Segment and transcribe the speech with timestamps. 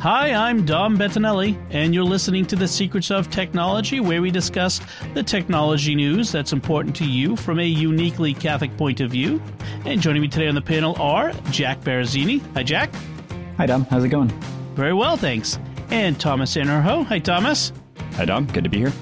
[0.00, 4.80] Hi, I'm Dom Bettinelli, and you're listening to The Secrets of Technology, where we discuss
[5.12, 9.42] the technology news that's important to you from a uniquely Catholic point of view.
[9.84, 12.40] And joining me today on the panel are Jack Baruzzini.
[12.54, 12.90] Hi, Jack.
[13.58, 13.84] Hi, Dom.
[13.84, 14.30] How's it going?
[14.74, 15.58] Very well, thanks.
[15.90, 17.04] And Thomas Sanjurjo.
[17.04, 17.70] Hi, Thomas.
[18.14, 18.46] Hi, Dom.
[18.46, 18.92] Good to be here.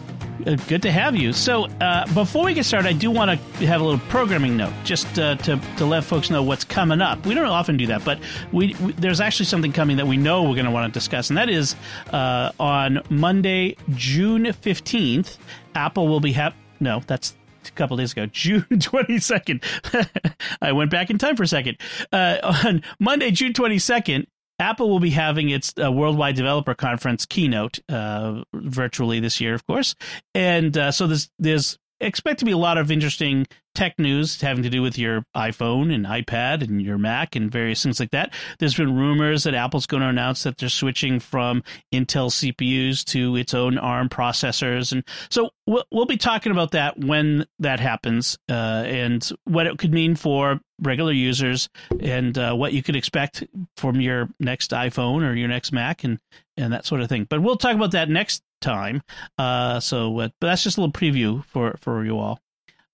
[0.46, 1.32] Uh, good to have you.
[1.32, 4.72] So, uh, before we get started, I do want to have a little programming note,
[4.84, 7.24] just uh, to to let folks know what's coming up.
[7.26, 8.20] We don't often do that, but
[8.52, 11.30] we, we there's actually something coming that we know we're going to want to discuss,
[11.30, 11.74] and that is
[12.12, 15.38] uh, on Monday, June fifteenth.
[15.74, 17.34] Apple will be have no, that's
[17.66, 19.62] a couple days ago, June 22nd.
[20.62, 21.78] I went back in time for a second.
[22.12, 24.26] Uh, on Monday, June 22nd,
[24.58, 29.66] Apple will be having its uh, Worldwide Developer Conference keynote uh, virtually this year, of
[29.66, 29.94] course,
[30.34, 33.46] and uh, so there's there's expect to be a lot of interesting
[33.78, 37.80] tech news having to do with your iPhone and iPad and your Mac and various
[37.80, 38.34] things like that.
[38.58, 41.62] There's been rumors that Apple's going to announce that they're switching from
[41.94, 46.98] Intel CPUs to its own ARM processors, and so we'll, we'll be talking about that
[46.98, 51.68] when that happens uh, and what it could mean for regular users
[52.00, 53.44] and uh, what you could expect
[53.76, 56.18] from your next iPhone or your next Mac and
[56.56, 57.28] and that sort of thing.
[57.30, 59.02] But we'll talk about that next time.
[59.38, 62.40] Uh, so, uh, but that's just a little preview for for you all.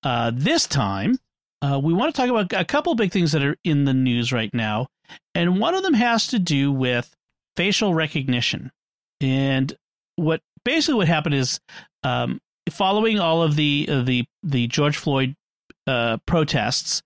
[0.05, 1.19] Uh, this time,
[1.63, 4.33] uh, we want to talk about a couple big things that are in the news
[4.33, 4.87] right now,
[5.35, 7.15] and one of them has to do with
[7.57, 8.71] facial recognition.
[9.21, 9.75] And
[10.17, 11.59] what basically what happened is,
[12.03, 15.35] um, following all of the uh, the the George Floyd
[15.87, 17.03] uh, protests,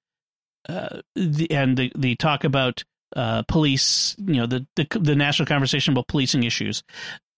[0.69, 2.83] uh, the, and the the talk about
[3.17, 6.83] uh, police, you know, the, the, the national conversation about policing issues.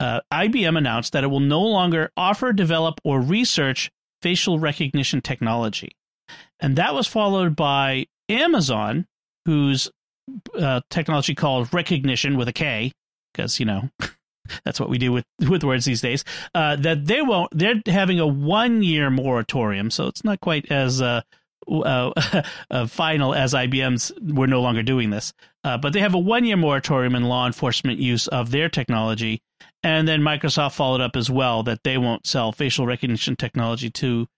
[0.00, 3.90] Uh, IBM announced that it will no longer offer, develop, or research
[4.22, 5.97] facial Rekognition technology,
[6.60, 9.06] and that was followed by Amazon,
[9.44, 9.91] whose
[10.58, 12.92] uh, technology called recognition with a K,
[13.32, 13.91] because you know.
[14.64, 16.25] That's what we do with with words these days.
[16.56, 17.56] Uh, that they won't.
[17.56, 21.20] They're having a one year moratorium, so it's not quite as uh,
[21.70, 25.32] uh, uh, final as IBM's we're no longer doing this.
[25.62, 29.42] Uh, but they have a one year moratorium in law enforcement use of their technology.
[29.82, 34.28] And then Microsoft followed up as well that they won't sell facial recognition technology to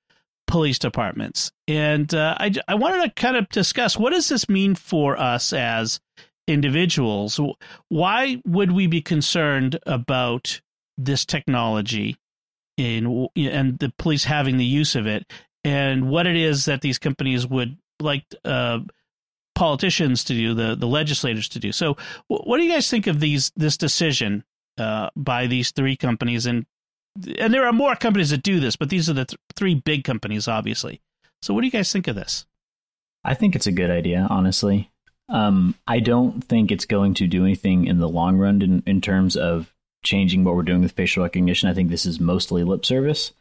[0.46, 1.50] police departments.
[1.66, 5.52] And uh, I, I wanted to kind of discuss what does this mean for us
[5.52, 6.00] as
[6.46, 7.40] individuals?
[7.88, 10.60] Why would we be concerned about
[10.96, 12.16] this technology
[12.76, 15.26] in, and the police having the use of it?
[15.64, 18.80] and what it is that these companies would like uh,
[19.54, 21.72] politicians to do, the the legislators to do.
[21.72, 21.96] So,
[22.28, 24.44] what do you guys think of these this decision
[24.78, 26.46] uh, by these three companies?
[26.46, 26.66] And
[27.38, 30.04] and there are more companies that do this, but these are the th- three big
[30.04, 31.00] companies, obviously.
[31.42, 32.46] So, what do you guys think of this?
[33.24, 34.90] I think it's a good idea, honestly.
[35.28, 39.00] Um, I don't think it's going to do anything in the long run in, in
[39.00, 39.72] terms of
[40.02, 41.68] changing what we're doing with facial recognition.
[41.68, 43.32] I think this is mostly lip service.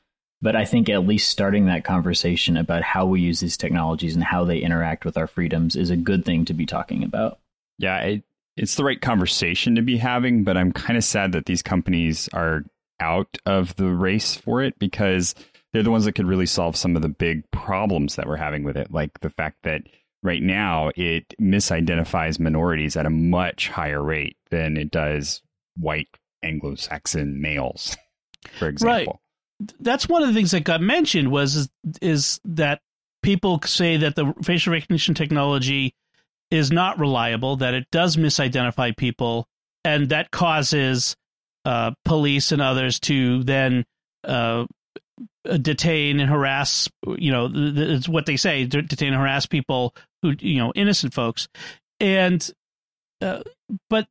[0.41, 4.23] But I think at least starting that conversation about how we use these technologies and
[4.23, 7.39] how they interact with our freedoms is a good thing to be talking about.
[7.77, 8.23] Yeah, it,
[8.61, 12.29] it's the right conversation to be having, but I'm kind of sad that these companies
[12.31, 12.63] are
[12.99, 15.33] out of the race for it because
[15.73, 18.63] they're the ones that could really solve some of the big problems that we're having
[18.63, 19.81] with it, like the fact that
[20.21, 25.41] right now it misidentifies minorities at a much higher rate than it does
[25.75, 26.09] white
[26.43, 27.97] Anglo-Saxon males,
[28.59, 29.13] for example.
[29.13, 29.15] Right
[29.79, 31.69] that's one of the things that got mentioned was is,
[32.01, 32.81] is that
[33.21, 35.93] people say that the facial recognition technology
[36.51, 39.47] is not reliable, that it does misidentify people,
[39.83, 41.15] and that causes
[41.65, 43.85] uh, police and others to then
[44.25, 44.65] uh,
[45.61, 46.89] detain and harass.
[47.07, 51.47] You know, it's what they say: detain and harass people who, you know, innocent folks.
[51.99, 52.47] And,
[53.21, 53.41] uh,
[53.89, 54.07] but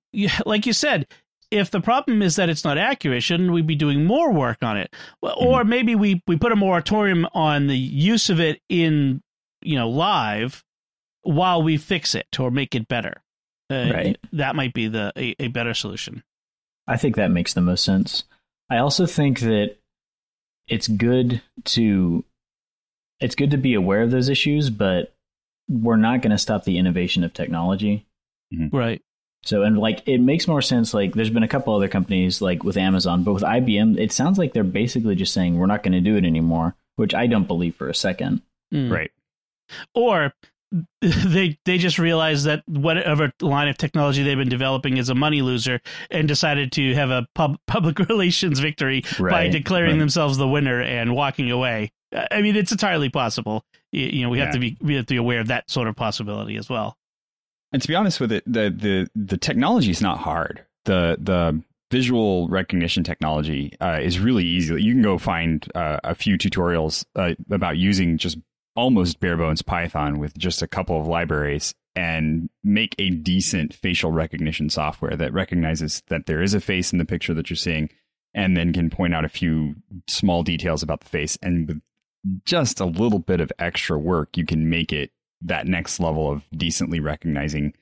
[0.46, 1.06] like you said,
[1.50, 4.76] if the problem is that it's not accurate, shouldn't we be doing more work on
[4.76, 4.94] it?
[5.24, 5.46] Mm-hmm.
[5.46, 9.20] Or maybe we, we put a moratorium on the use of it in,
[9.62, 10.64] you know, live
[11.22, 13.22] while we fix it or make it better.
[13.70, 14.18] Uh, right.
[14.32, 16.22] That might be the a, a better solution.
[16.86, 18.24] I think that makes the most sense.
[18.68, 19.76] I also think that
[20.68, 22.24] it's good to
[23.20, 25.14] it's good to be aware of those issues, but
[25.68, 28.06] we're not going to stop the innovation of technology.
[28.52, 28.76] Mm-hmm.
[28.76, 29.02] Right
[29.44, 30.92] So and like it makes more sense.
[30.92, 34.38] Like there's been a couple other companies like with Amazon, but with IBM, it sounds
[34.38, 37.46] like they're basically just saying we're not going to do it anymore, which I don't
[37.46, 38.42] believe for a second.
[38.72, 38.90] Mm.
[38.90, 39.12] Right.
[39.94, 40.32] Or
[41.00, 45.42] they they just realized that whatever line of technology they've been developing is a money
[45.42, 45.80] loser
[46.10, 49.98] and decided to have a pub, public relations victory by declaring right.
[49.98, 51.90] themselves the winner and walking away.
[52.30, 53.64] I mean, it's entirely possible.
[53.92, 54.52] You know, we have Yeah.
[54.52, 56.96] to be we have to be aware of that sort of possibility as well.
[57.72, 60.64] And to be honest with it, the the the technology is not hard.
[60.84, 64.80] The the visual recognition technology uh, is really easy.
[64.80, 68.38] You can go find uh, a few tutorials uh, about using just
[68.80, 74.10] almost bare bones Python with just a couple of libraries and make a decent facial
[74.10, 77.90] recognition software that recognizes that there is a face in the picture that you're seeing
[78.32, 79.74] and then can point out a few
[80.08, 81.36] small details about the face.
[81.42, 81.82] And with
[82.46, 85.10] just a little bit of extra work you can make it
[85.42, 87.74] that next level of decently recognizing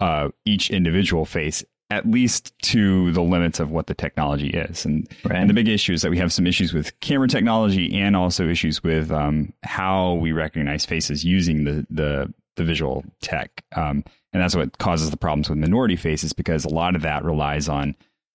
[0.00, 5.06] uh, each individual face at least to the limits of what the technology is and
[5.24, 5.36] Right.
[5.36, 8.48] and the big issue is that we have some issues with camera technology and also
[8.48, 13.62] issues with um, how we recognize faces using the the, the visual tech.
[13.76, 17.24] Um, and that's what causes the problems with minority faces because a lot of that
[17.24, 17.94] relies on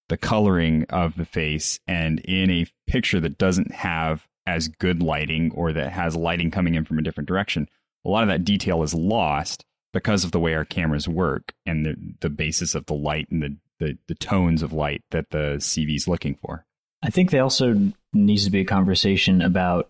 [0.10, 1.80] the coloring of the face.
[1.88, 6.76] And in a picture that doesn't have as good lighting or that has lighting coming
[6.76, 7.68] in from a different direction,
[8.06, 11.86] a lot of that detail is lost because of the way our cameras work and
[11.86, 15.56] the, the basis of the light and the, the, the tones of light that the
[15.58, 16.66] CV is looking for.
[17.04, 19.90] I think there also needs to be a conversation about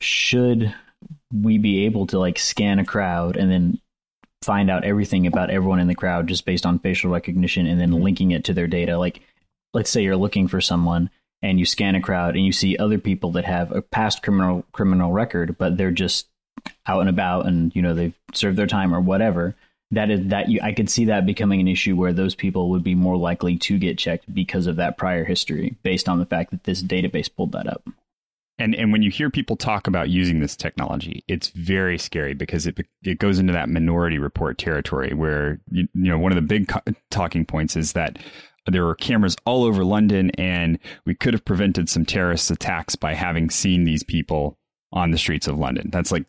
[0.00, 0.74] should
[1.32, 3.80] we be able to like scan a crowd and then
[4.42, 7.92] find out everything about everyone in the crowd just based on facial recognition and then
[7.92, 8.98] linking it to their data.
[8.98, 9.20] Like,
[9.74, 11.10] let's say you're looking for someone
[11.42, 14.64] and you scan a crowd and you see other people that have a past criminal
[14.72, 16.27] criminal record, but they're just
[16.86, 19.54] out and about and you know they've served their time or whatever.
[19.90, 22.84] That is that you I could see that becoming an issue where those people would
[22.84, 26.50] be more likely to get checked because of that prior history, based on the fact
[26.50, 27.82] that this database pulled that up.
[28.58, 32.66] And and when you hear people talk about using this technology, it's very scary because
[32.66, 36.42] it it goes into that minority report territory where you, you know one of the
[36.42, 38.18] big co- talking points is that
[38.66, 43.14] there were cameras all over London and we could have prevented some terrorist attacks by
[43.14, 44.58] having seen these people
[44.92, 45.90] on the streets of London.
[45.92, 46.24] That's like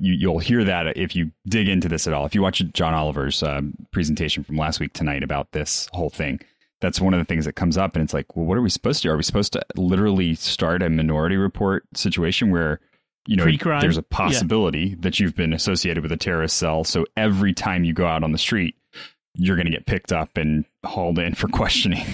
[0.00, 2.26] you, you'll hear that if you dig into this at all.
[2.26, 6.40] If you watch John Oliver's um, presentation from last week tonight about this whole thing,
[6.80, 8.70] that's one of the things that comes up and it's like well what are we
[8.70, 12.80] supposed to do are we supposed to literally start a minority report situation where
[13.26, 13.82] you know Pre-crime?
[13.82, 14.16] there's a Yeah.
[14.16, 18.24] possibility that you've been associated with a terrorist cell so every time you go out
[18.24, 18.76] on the street
[19.34, 22.06] you're going to get picked up and hauled in for questioning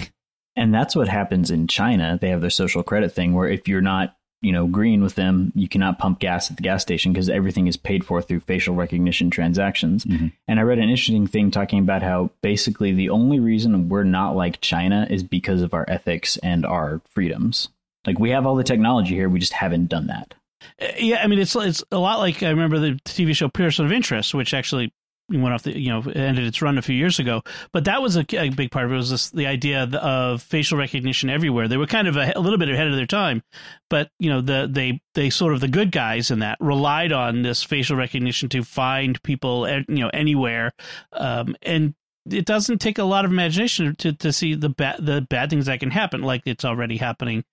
[0.57, 2.19] And that's what happens in China.
[2.21, 5.51] They have their social credit thing where if you're not, you know, green with them,
[5.55, 8.75] you cannot pump gas at the gas station because everything is paid for through facial
[8.75, 10.05] recognition transactions.
[10.47, 14.35] And I read an interesting thing talking about how basically the only reason we're not
[14.35, 17.69] like China is because of our ethics and our freedoms.
[18.05, 20.33] Like we have all the technology here, we just haven't done that.
[20.81, 23.85] Uh, Yeah, I mean it's it's a lot like I remember the TV show Person
[23.85, 24.93] of Interest, which actually
[25.29, 27.41] went off the you know ended its run a few years ago.
[27.73, 30.77] But that was a, a big part of it was this, the idea of, facial
[30.77, 31.67] recognition everywhere.
[31.67, 33.43] They were kind of a, a little bit ahead of their time,
[33.89, 37.41] but you know the they they sort of the good guys in that relied on
[37.41, 40.73] this facial recognition to find people eh, you know anywhere,
[41.13, 41.93] um, and
[42.29, 45.65] it doesn't take a lot of imagination to to see the bad the bad things
[45.65, 47.43] that can happen, like it's already happening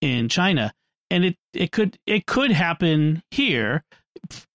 [0.00, 0.74] in China
[1.10, 3.84] and it it could it could happen here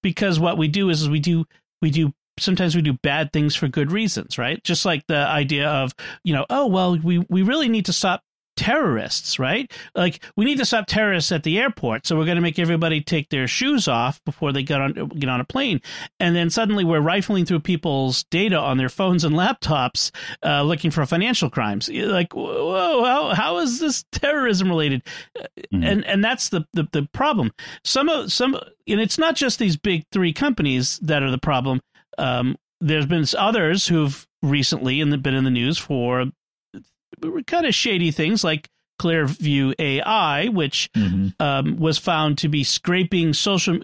[0.03, 1.45] because what we do is we do
[1.81, 4.63] we do sometimes we do bad things for good reasons right?
[4.63, 5.93] Just like the idea of
[6.23, 8.21] you know oh well we we really need to stop
[8.57, 9.71] terrorists right?
[9.95, 12.99] Like we need to stop terrorists at the airport so we're going to make everybody
[12.99, 15.79] take their shoes off before they get on get on a plane.
[16.19, 20.11] And then suddenly we're rifling through people's data on their phones and laptops
[20.45, 21.87] uh, looking for financial crimes.
[21.89, 25.03] Like whoa how, how is this terrorism related?
[25.73, 25.85] Mhm.
[25.85, 27.51] and and that's the, the the problem.
[27.85, 28.55] Some of some
[28.87, 31.79] and it's not just these big three companies that are the problem
[32.19, 36.25] um there's been others who've recently and been in the news for
[37.47, 40.89] kind of shady things like Clearview AI, which
[41.39, 43.79] um, was found to be scraping social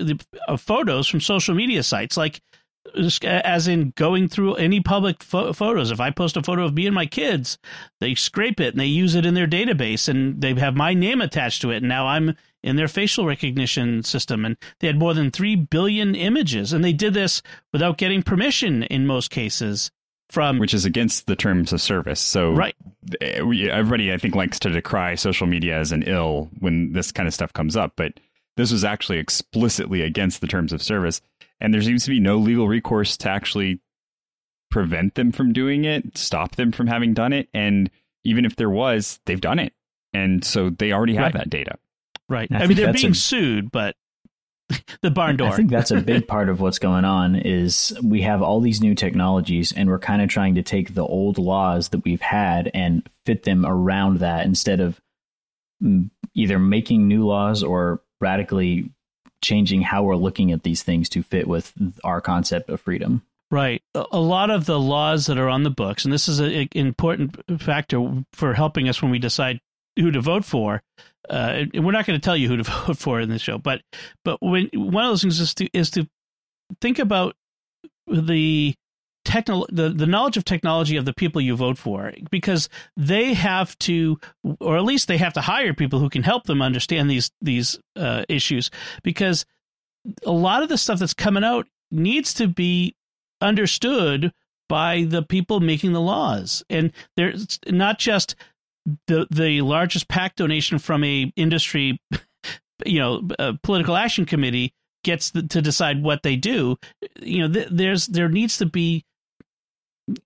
[0.48, 2.42] uh, photos from social media sites, like
[3.24, 5.92] as in going through any public pho- photos.
[5.92, 7.58] If I post a photo of me and my kids,
[8.00, 11.22] they scrape it and they use it in their database, and they have my name
[11.22, 11.78] attached to it.
[11.78, 16.16] And now I'm in their facial recognition system, and they had more than three billion
[16.16, 19.92] images, and they did this without getting permission in most cases
[20.30, 22.20] from which is against the terms of service.
[22.20, 22.76] So Right.
[23.22, 23.40] eh,
[23.70, 27.34] everybody I think likes to decry social media as an ill when this kind of
[27.34, 28.14] stuff comes up, but
[28.58, 31.22] this was actually explicitly against the terms of service,
[31.60, 33.80] and there seems to be no legal recourse to actually
[34.76, 37.48] prevent them from doing it, stop them from having done it.
[37.54, 37.90] And
[38.26, 39.72] even if there was, they've done it.
[40.14, 41.34] And so they already have right.
[41.36, 41.78] that data.
[42.28, 42.50] Right.
[42.52, 43.96] I, I mean, they're being a, sued, but
[45.02, 45.50] the barn door.
[45.50, 48.82] I think that's a big part of what's going on is we have all these
[48.82, 52.70] new technologies and we're kind of trying to take the old laws that we've had
[52.74, 55.00] and fit them around that instead of
[55.82, 58.90] mm, either making new laws or radically
[59.44, 61.72] changing how we're looking at these things to fit with
[62.04, 63.22] our concept of freedom.
[63.52, 63.84] Right.
[63.94, 67.40] A lot of the laws that are on the books, and this is an important
[67.62, 69.60] factor for helping us when we decide
[69.96, 70.82] who to vote for.
[71.30, 73.82] Uh, we're not going to tell you who to vote for in this show, but
[74.24, 76.08] but when one of those things is to is to
[76.82, 77.36] think about
[78.08, 78.74] the
[79.26, 83.78] techno the, the knowledge of technology of the people you vote for because they have
[83.80, 84.18] to
[84.62, 87.78] or at least they have to hire people who can help them understand these these
[87.96, 88.72] uh, issues
[89.04, 89.46] because
[90.26, 92.96] a lot of the stuff that's coming out needs to be
[93.42, 94.32] understood
[94.68, 96.64] by the people making the laws.
[96.70, 98.36] And there's not just
[99.08, 102.00] the the largest PAC donation from a industry
[102.86, 103.28] you know
[103.64, 106.78] political action committee gets the, to decide what they do.
[107.20, 109.06] You know th- there's there needs to be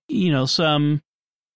[0.08, 1.02] you know some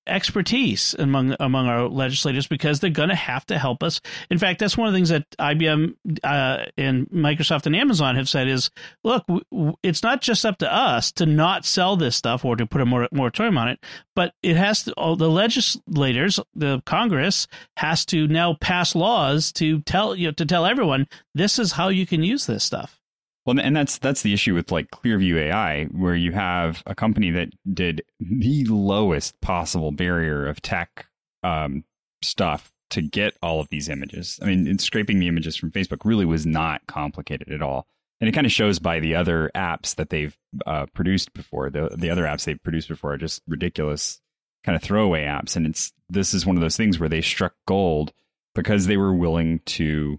[0.07, 4.01] expertise among among our legislators because they're going to have to help us.
[4.31, 8.29] In fact, that's one of the things that IBM uh, and Microsoft and Amazon have
[8.29, 8.71] said is,
[9.03, 12.57] look, w- w- it's not just up to us to not sell this stuff or
[12.57, 14.93] to put a mor- moratorium on it, but it has to.
[14.95, 20.47] All the legislators, the Congress, has to now pass laws to tell you know, to
[20.47, 23.01] tell everyone this is how you can use this stuff.
[23.47, 27.31] Well, and that's that's the issue with like Clearview AI, where you have a company
[27.33, 31.07] that did the lowest possible barrier of tech
[31.43, 31.85] um,
[32.23, 34.39] stuff to get all of these images.
[34.43, 37.87] I mean, scraping the images from Facebook really was not complicated at all,
[38.19, 41.69] and it kind of shows by the other apps that they've uh, produced before.
[41.69, 44.23] The the other apps they've produced before are just ridiculous,
[44.65, 47.55] kind of throwaway apps, and it's this is one of those things where they struck
[47.69, 48.15] gold
[48.55, 50.19] because they were willing to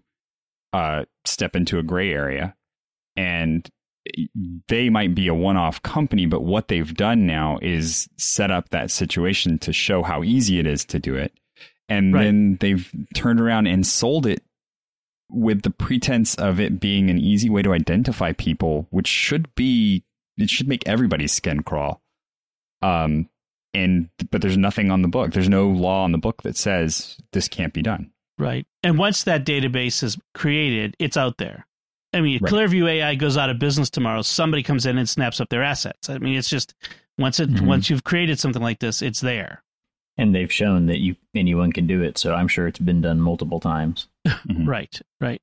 [0.73, 2.55] uh, step into a gray area
[3.15, 3.69] and
[4.67, 8.91] they might be a one-off company but what they've done now is set up that
[8.91, 11.33] situation to show how easy it is to do it.
[11.87, 12.23] And right.
[12.23, 14.43] then they've turned around and sold it
[15.29, 20.03] with the pretense of it being an easy way to identify people which should be
[20.37, 22.01] it should make everybody's skin crawl.
[22.81, 23.29] Um
[23.73, 25.31] and but there's nothing on the book.
[25.31, 28.11] There's no law on the book that says this can't be done.
[28.37, 28.67] Right.
[28.83, 31.65] And once that database is created it's out there
[32.15, 32.51] I mean, right.
[32.51, 34.21] Clearview AI goes out of business tomorrow.
[34.21, 36.09] Somebody comes in and snaps up their assets.
[36.09, 36.73] I mean, it's just
[37.17, 37.65] once it mm-hmm.
[37.65, 39.63] once you've created something like this, it's there.
[40.17, 42.17] And they've shown that you anyone can do it.
[42.17, 44.07] So I'm sure it's been done multiple times.
[44.25, 44.67] Mm-hmm.
[44.67, 45.41] right, right.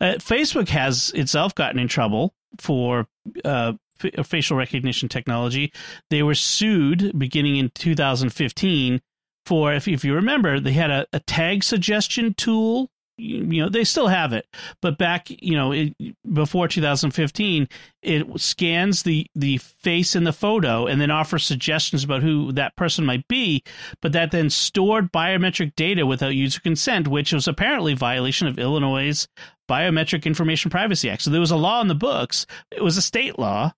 [0.00, 3.06] Uh, Facebook has itself gotten in trouble for
[3.44, 5.72] uh, f- facial recognition technology.
[6.10, 9.00] They were sued beginning in 2015
[9.46, 13.84] for, if, if you remember, they had a, a tag suggestion tool you know they
[13.84, 14.46] still have it.
[14.80, 15.94] But back you know it,
[16.32, 17.68] before 2015
[18.02, 22.76] it scans the the face in the photo and then offers suggestions about who that
[22.76, 23.62] person might be
[24.00, 29.26] but that then stored biometric data without user consent which was apparently violation of illinois
[29.68, 31.22] biometric information privacy act.
[31.22, 32.46] So there was a law in the books.
[32.70, 33.72] It was a state law.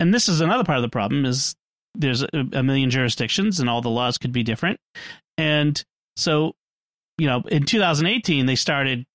[0.00, 1.54] And this is another part of the problem is
[1.94, 4.80] there's a, a million jurisdictions and all the laws could be different.
[5.38, 5.82] And
[6.16, 6.54] so
[7.18, 9.06] you know, in 2018 they started,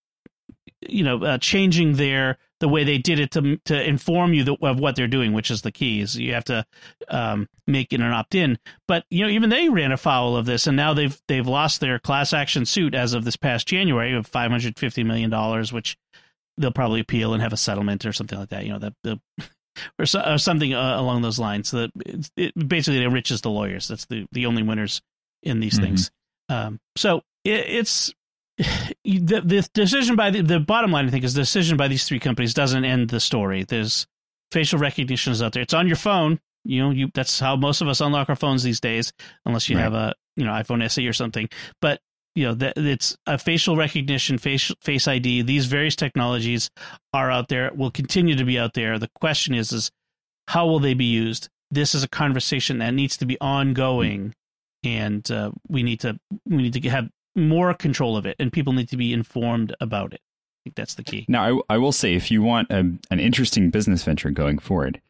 [0.87, 4.79] you know, uh, changing their the way they did it to to inform you of
[4.79, 5.99] what they're doing, which is the key.
[5.99, 6.65] Is you have to
[7.09, 8.57] um, make it an opt in.
[8.87, 11.99] But you know, even they ran afoul of this, and now they've they've lost their
[11.99, 15.97] class action suit as of this past January of 550 million dollars, which
[16.57, 18.65] they'll probably appeal and have a settlement or something like that.
[18.65, 19.19] You know, that the
[19.99, 21.69] or, so, or something uh, along those lines.
[21.69, 23.87] So that it, it basically enriches the lawyers.
[23.87, 25.01] That's the the only winners
[25.43, 25.83] in these mm-hmm.
[25.83, 26.11] things.
[26.49, 28.13] Um, so it, it's
[28.57, 31.07] the, the decision by the, the bottom line.
[31.07, 33.63] I think is the decision by these three companies doesn't end the story.
[33.63, 34.05] There's
[34.51, 35.63] facial recognition is out there.
[35.63, 36.39] It's on your phone.
[36.63, 39.11] You know, you that's how most of us unlock our phones these days,
[39.45, 39.83] unless you right.
[39.83, 41.49] have a you know iPhone SE or something.
[41.81, 41.99] But
[42.35, 45.41] you know that it's a facial recognition, face face ID.
[45.41, 46.69] These various technologies
[47.13, 47.71] are out there.
[47.73, 48.99] Will continue to be out there.
[48.99, 49.91] The question is, is
[50.47, 51.49] how will they be used?
[51.71, 54.35] This is a conversation that needs to be ongoing
[54.83, 58.73] and uh, we need to we need to have more control of it, and people
[58.73, 60.21] need to be informed about it.
[60.21, 61.25] I think that's the key.
[61.27, 65.01] Now, I, I will say, if you want a, an interesting business venture going forward,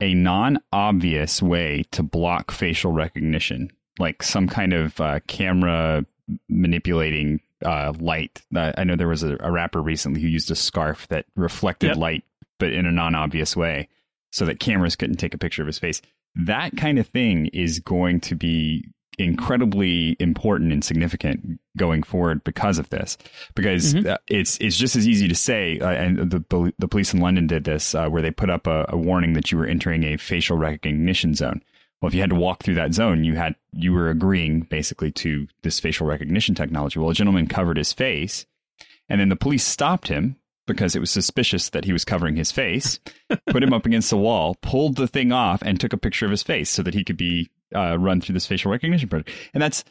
[0.00, 6.04] a non-obvious way to block facial recognition, like some kind of uh, camera
[6.48, 8.42] manipulating uh, light.
[8.54, 11.88] Uh, I know there was a, a, rapper recently who used a scarf that reflected
[11.88, 11.96] yep.
[11.96, 12.24] light,
[12.58, 13.88] but in a non-obvious way,
[14.32, 16.02] so that cameras couldn't take a picture of his face
[16.44, 18.86] that kind of thing is going to be
[19.18, 23.16] incredibly important and significant going forward because of this.
[23.54, 24.14] Because mm-hmm.
[24.28, 27.64] it's it's just as easy to say, uh, and the the police in London did
[27.64, 30.56] this, uh, where they put up a, a warning that you were entering a facial
[30.56, 31.62] recognition zone.
[32.00, 35.10] Well, if you had to walk through that zone, you had you were agreeing basically
[35.12, 36.98] to this facial recognition technology.
[36.98, 38.46] Well, a gentleman covered his face,
[39.08, 42.52] and then the police stopped him because it was suspicious that he was covering his
[42.52, 42.98] face,
[43.48, 46.32] put him up against the wall, pulled the thing off, and took a picture of
[46.32, 49.30] his face so that he could be uh, run through this facial recognition project.
[49.54, 49.84] And that's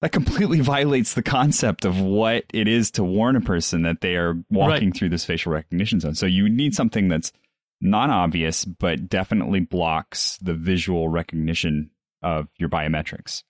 [0.00, 4.16] that completely violates the concept of what it is to warn a person that they
[4.16, 4.96] are walking right.
[4.96, 6.14] through this facial recognition zone.
[6.14, 7.32] So you need something that's
[7.80, 11.90] non obvious, but definitely blocks the visual recognition
[12.22, 13.42] of your biometrics.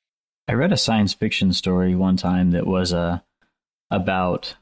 [0.49, 3.21] I read a science fiction story one time that was uh,
[3.91, 4.57] about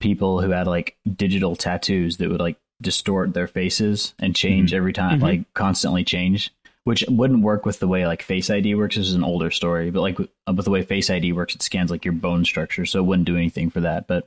[0.00, 4.76] people who had like digital tattoos that would like distort their faces and change mm-hmm.
[4.76, 5.24] every time, mm-hmm.
[5.24, 6.54] like constantly change,
[6.88, 8.96] which wouldn't work with the way like Face ID works.
[8.96, 11.54] This is an older story, but like with, uh, with the way Face ID works,
[11.54, 14.06] it scans like your bone structure, so it wouldn't do anything for that.
[14.06, 14.26] But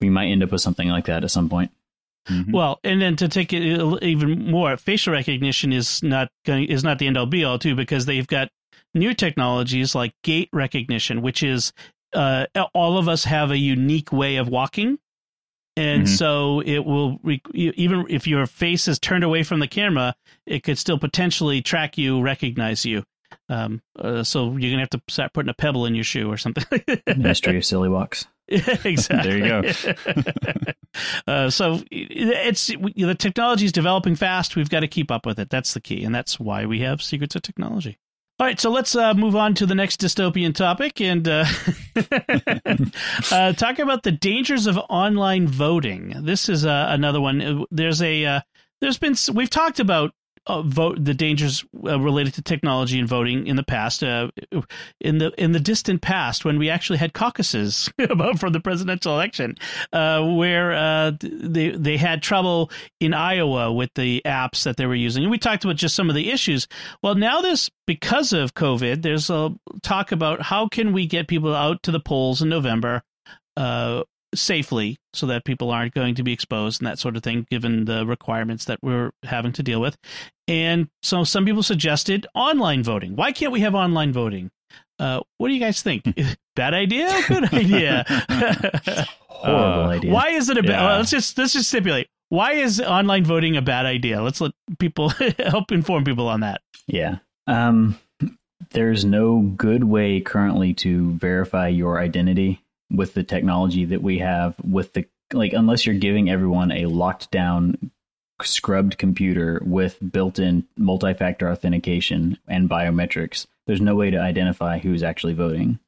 [0.00, 1.72] we might end up with something like that at some point.
[2.28, 2.52] Mm-hmm.
[2.52, 3.64] Well, and then to take it
[4.04, 7.74] even more, facial recognition is not going is not the end all be all too
[7.74, 8.48] because they've got
[8.94, 11.72] new technologies like gait recognition, which is
[12.12, 15.00] uh, all of us have a unique way of walking.
[15.78, 16.14] And mm-hmm.
[16.14, 17.20] so it will,
[17.54, 21.96] even if your face is turned away from the camera, it could still potentially track
[21.96, 23.04] you, recognize you.
[23.48, 26.36] Um, uh, so you're gonna have to start putting a pebble in your shoe or
[26.36, 26.64] something.
[27.06, 28.26] Ministry of silly walks.
[28.48, 29.40] exactly.
[29.40, 30.72] there you go.
[31.28, 34.56] uh, so it's the technology is developing fast.
[34.56, 35.48] We've got to keep up with it.
[35.48, 37.98] That's the key, and that's why we have secrets of technology.
[38.40, 41.44] All right, so let's uh, move on to the next dystopian topic and uh,
[43.32, 46.14] uh, talk about the dangers of online voting.
[46.22, 47.64] This is uh, another one.
[47.72, 48.40] There's a uh,
[48.80, 50.12] there's been we've talked about
[50.48, 54.30] uh, vote the dangers uh, related to technology and voting in the past, uh,
[55.00, 57.90] in the in the distant past, when we actually had caucuses
[58.38, 59.54] for the presidential election,
[59.92, 64.94] uh, where uh, they they had trouble in Iowa with the apps that they were
[64.94, 66.66] using, and we talked about just some of the issues.
[67.02, 71.54] Well, now there's because of COVID, there's a talk about how can we get people
[71.54, 73.02] out to the polls in November.
[73.56, 77.46] Uh, safely so that people aren't going to be exposed and that sort of thing,
[77.50, 79.96] given the requirements that we're having to deal with.
[80.46, 83.16] And so some people suggested online voting.
[83.16, 84.50] Why can't we have online voting?
[84.98, 86.04] Uh, what do you guys think?
[86.56, 87.08] Bad idea?
[87.28, 88.04] Good idea?
[89.28, 90.12] Horrible uh, idea.
[90.12, 90.70] Why is it a bad?
[90.70, 90.96] Yeah.
[90.96, 92.08] let's just let's just stipulate.
[92.28, 94.20] Why is online voting a bad idea?
[94.20, 96.60] Let's let people help inform people on that.
[96.88, 97.18] Yeah.
[97.46, 97.98] Um,
[98.70, 104.54] there's no good way currently to verify your identity with the technology that we have
[104.64, 107.90] with the like unless you're giving everyone a locked down
[108.42, 115.34] scrubbed computer with built-in multi-factor authentication and biometrics there's no way to identify who's actually
[115.34, 115.78] voting.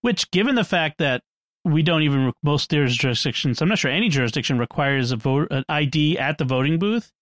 [0.00, 1.22] Which given the fact that
[1.64, 6.18] we don't even most jurisdictions i'm not sure any jurisdiction requires a vote an id
[6.18, 7.12] at the voting booth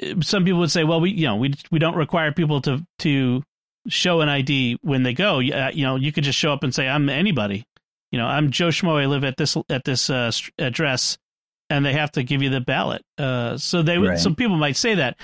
[0.00, 2.86] eh, some people would say well we you know we we don't require people to
[3.00, 3.42] to
[3.88, 5.40] show an id when they go.
[5.40, 7.66] You know you could just show up and say i'm anybody
[8.10, 9.00] you know, I'm Joe Schmo.
[9.00, 11.18] I live at this at this uh, address,
[11.68, 13.04] and they have to give you the ballot.
[13.16, 14.18] Uh, so they right.
[14.18, 15.18] some people might say that,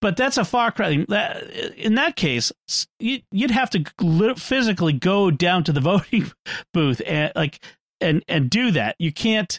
[0.00, 1.04] but that's a far cry.
[1.08, 2.52] That, in that case,
[2.98, 6.30] you, would have to physically go down to the voting
[6.72, 7.58] booth and like
[8.00, 8.96] and and do that.
[8.98, 9.58] You can't,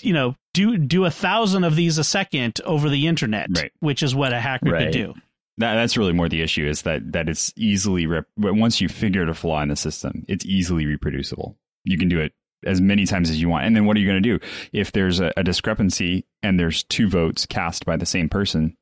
[0.00, 3.72] you know, do do a thousand of these a second over the internet, right.
[3.80, 4.84] which is what a hacker right.
[4.84, 5.14] could do.
[5.58, 9.28] That, that's really more the issue is that that it's easily rep- once you figure
[9.28, 12.32] a flaw in the system, it's easily reproducible you can do it
[12.64, 13.66] as many times as you want.
[13.66, 16.84] And then what are you going to do if there's a, a, discrepancy and there's
[16.84, 18.76] two votes cast by the same person?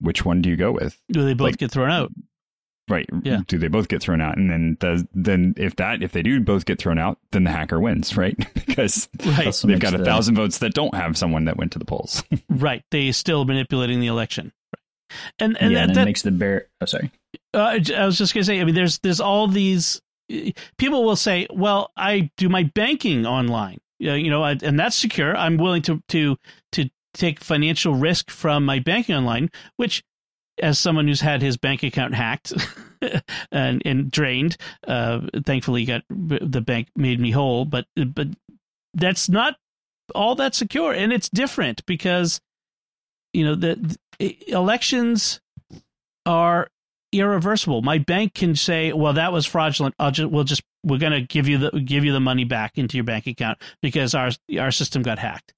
[0.00, 0.98] Which one do you go with?
[1.10, 2.10] Do they both like, get thrown out?
[2.88, 3.08] Right.
[3.22, 3.40] Yeah.
[3.46, 4.36] Do they both get thrown out?
[4.36, 7.50] And then does then if that if they do both get thrown out, then the
[7.50, 8.36] hacker wins, right?
[8.54, 9.54] because right.
[9.64, 12.24] they've got a the, thousand votes that don't have someone that went to the polls.
[12.48, 12.82] right.
[12.90, 14.52] They still manipulating the election.
[15.38, 16.66] And and, yeah, that, and that makes the bear.
[16.80, 17.12] Oh, sorry.
[17.52, 18.60] Uh, I was just gonna say.
[18.60, 20.00] I mean, there's there's all these
[20.78, 25.36] people will say, "Well, I do my banking online, you know, and that's secure.
[25.36, 26.36] I'm willing to to
[26.72, 30.02] to take financial risk from my banking online." Which,
[30.62, 32.52] as someone who's had his bank account hacked
[33.52, 37.64] and and drained, uh, thankfully, got the bank made me whole.
[37.64, 38.28] But but
[38.94, 39.56] that's not
[40.14, 42.40] all that secure, and it's different because
[43.32, 45.40] you know the, the elections
[46.26, 46.68] are
[47.12, 47.82] irreversible.
[47.82, 49.94] My bank can say, "Well, that was fraudulent.
[49.98, 52.78] I'll just we'll just we're going to give you the give you the money back
[52.78, 55.54] into your bank account because our our system got hacked."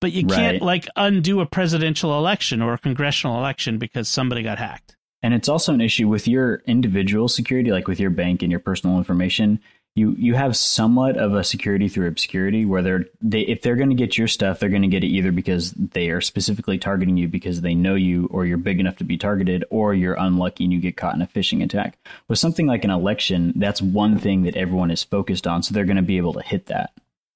[0.00, 4.58] But you can't like undo a presidential election or a congressional election because somebody got
[4.58, 4.94] hacked.
[5.22, 8.60] And it's also an issue with your individual security, like with your bank and your
[8.60, 9.58] personal information.
[9.96, 13.88] You you have somewhat of a security through obscurity, where they're they if they're going
[13.88, 17.16] to get your stuff, they're going to get it either because they are specifically targeting
[17.16, 20.64] you because they know you, or you're big enough to be targeted, or you're unlucky
[20.64, 21.98] and you get caught in a phishing attack.
[22.28, 25.84] With something like an election, that's one thing that everyone is focused on, so they're
[25.84, 26.92] going to be able to hit that.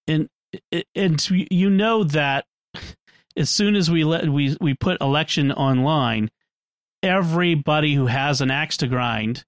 [0.07, 0.29] And
[0.95, 2.45] and you know that
[3.37, 6.31] as soon as we let we we put election online,
[7.03, 9.45] everybody who has an axe to grind,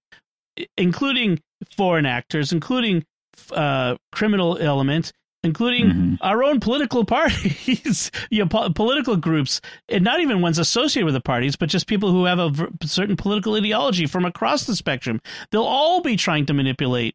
[0.76, 1.40] including
[1.76, 3.04] foreign actors, including
[3.52, 6.14] uh, criminal elements, including mm-hmm.
[6.20, 11.14] our own political parties, you know, po- political groups, and not even ones associated with
[11.14, 14.76] the parties, but just people who have a v- certain political ideology from across the
[14.76, 15.20] spectrum.
[15.50, 17.14] They'll all be trying to manipulate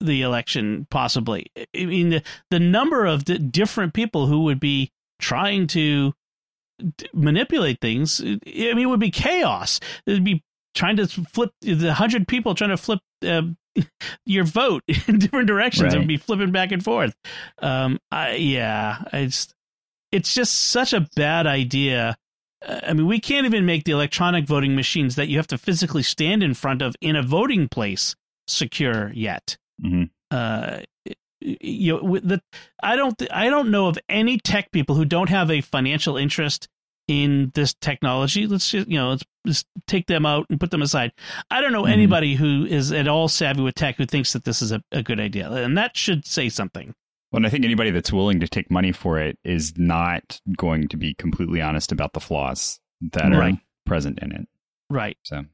[0.00, 1.46] the election, possibly.
[1.56, 6.12] I mean, the, the number of the different people who would be trying to
[7.12, 9.78] manipulate things, I mean, it would be chaos.
[10.06, 10.42] It'd be
[10.74, 13.42] trying to flip the hundred people trying to flip uh,
[14.26, 15.92] your vote in different directions.
[15.92, 15.98] Right.
[15.98, 17.14] Would be flipping back and forth.
[17.58, 19.52] Um, I, yeah, it's
[20.10, 22.16] it's just such a bad idea.
[22.66, 25.58] Uh, I mean, we can't even make the electronic voting machines that you have to
[25.58, 28.14] physically stand in front of in a voting place
[28.46, 29.56] secure yet.
[29.84, 30.04] Mm-hmm.
[30.30, 30.80] Uh,
[31.40, 32.40] you know, the,
[32.82, 36.68] I don't I don't know of any tech people who don't have a financial interest
[37.08, 38.46] in this technology.
[38.46, 41.12] Let's just you know let's just take them out and put them aside.
[41.50, 41.92] I don't know mm-hmm.
[41.92, 45.02] anybody who is at all savvy with tech who thinks that this is a, a
[45.02, 46.94] good idea, and that should say something.
[47.30, 50.88] Well, and I think anybody that's willing to take money for it is not going
[50.88, 52.78] to be completely honest about the flaws
[53.12, 53.54] that right.
[53.54, 54.48] are present in it.
[54.90, 55.16] Right.
[55.24, 55.44] So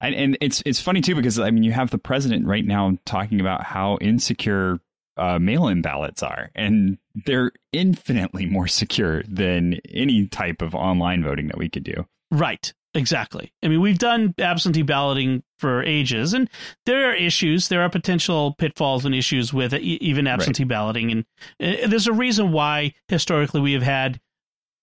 [0.00, 2.96] and, and, it's it's funny too because I mean you have the president right now
[3.04, 4.78] talking about how insecure
[5.16, 11.48] uh, mail-in ballots are, and they're infinitely more secure than any type of online voting
[11.48, 12.06] that we could do.
[12.30, 12.72] Right.
[12.98, 13.52] Exactly.
[13.62, 16.50] I mean, we've done absentee balloting for ages, and
[16.84, 17.68] there are issues.
[17.68, 20.68] There are potential pitfalls and issues with even absentee right.
[20.68, 21.24] balloting, and
[21.62, 24.20] uh, there's a reason why historically we have had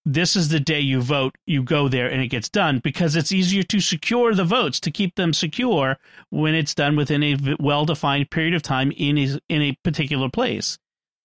[0.05, 3.31] this is the day you vote, you go there and it gets done because it's
[3.31, 5.97] easier to secure the votes, to keep them secure
[6.29, 10.29] when it's done within a well defined period of time in a, in a particular
[10.29, 10.77] place.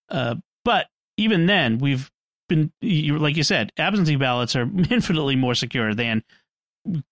[0.08, 0.86] Uh, but
[1.18, 2.10] even then, we've
[2.48, 6.24] been, like you said, absentee ballots are infinitely more secure than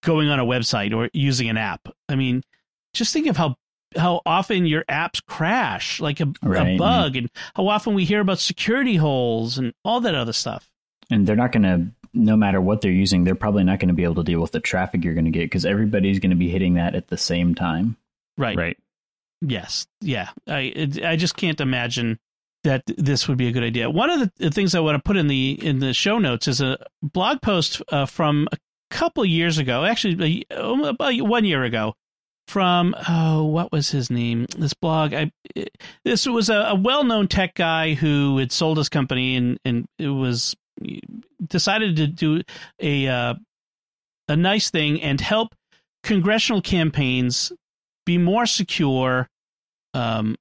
[0.02, 1.88] going on a website or using an app.
[2.08, 2.42] I mean,
[2.94, 3.56] just think of how
[3.96, 6.74] how often your apps crash like a, right.
[6.74, 10.70] a bug and how often we hear about security holes and all that other stuff.
[11.10, 13.94] And they're not going to no matter what they're using they're probably not going to
[13.94, 16.36] be able to deal with the traffic you're going to get because everybody's going to
[16.36, 17.96] be hitting that at the same time.
[18.36, 18.56] Right.
[18.56, 18.78] Right.
[19.40, 19.86] Yes.
[20.00, 20.30] Yeah.
[20.46, 22.18] I i just can't imagine
[22.64, 23.88] that this would be a good idea.
[23.88, 26.60] One of the things i want to put in the in the show notes is
[26.60, 28.56] a blog post uh, from a
[28.90, 31.94] couple years ago actually about one year ago
[32.46, 34.46] from oh what was his name?
[34.56, 35.30] This blog i
[36.04, 40.08] this was a, a well-known tech guy who had sold his company and and it
[40.08, 40.56] was
[41.46, 42.42] decided to do
[42.80, 43.34] a uh,
[44.28, 45.54] a nice thing and help
[46.02, 47.52] congressional campaigns
[48.06, 49.28] be more secure
[49.94, 50.36] um,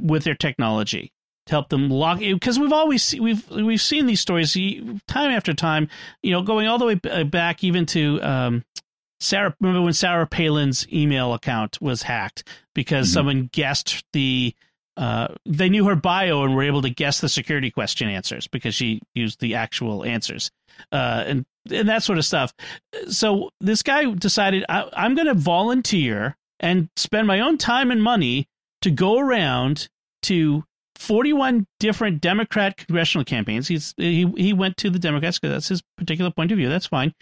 [0.00, 1.12] with their technology
[1.46, 4.54] to help them log because we've always we've we've seen these stories
[5.06, 5.88] time after time
[6.22, 8.64] you know going all the way uh, back even to um,
[9.20, 13.14] Sarah remember when Sarah Palin's email account was hacked because mm-hmm.
[13.14, 14.54] someone guessed the
[14.96, 18.74] uh, they knew her bio and were able to guess the security question answers because
[18.74, 20.50] she used the actual answers
[20.92, 22.52] uh, and and that sort of stuff.
[23.08, 28.02] So this guy decided I, I'm going to volunteer and spend my own time and
[28.02, 28.46] money
[28.82, 29.88] to go around
[30.22, 30.64] to
[30.96, 33.68] 41 different Democrat congressional campaigns.
[33.68, 36.68] He's he he went to the Democrats because that's his particular point of view.
[36.68, 37.14] That's fine,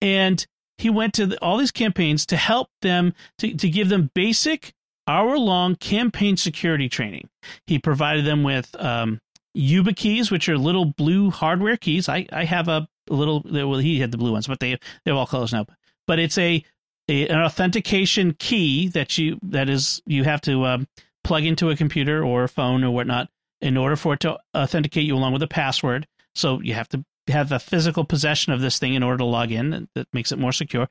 [0.00, 0.44] and
[0.78, 4.72] he went to the, all these campaigns to help them to to give them basic
[5.08, 7.28] hour long campaign security training.
[7.66, 9.20] He provided them with um,
[9.56, 12.08] YubiKeys, which are little blue hardware keys.
[12.08, 15.16] I, I have a little, well, he had the blue ones, but they, they have
[15.16, 15.66] all colors now.
[16.06, 16.62] But it's a,
[17.08, 20.86] a an authentication key that you, that is, you have to um,
[21.24, 23.28] plug into a computer or a phone or whatnot
[23.60, 26.06] in order for it to authenticate you along with a password.
[26.34, 29.52] So you have to have a physical possession of this thing in order to log
[29.52, 29.88] in.
[29.94, 30.88] That makes it more secure.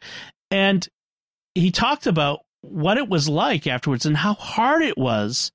[0.52, 0.88] And
[1.56, 5.52] he talked about what it was like afterwards and how hard it was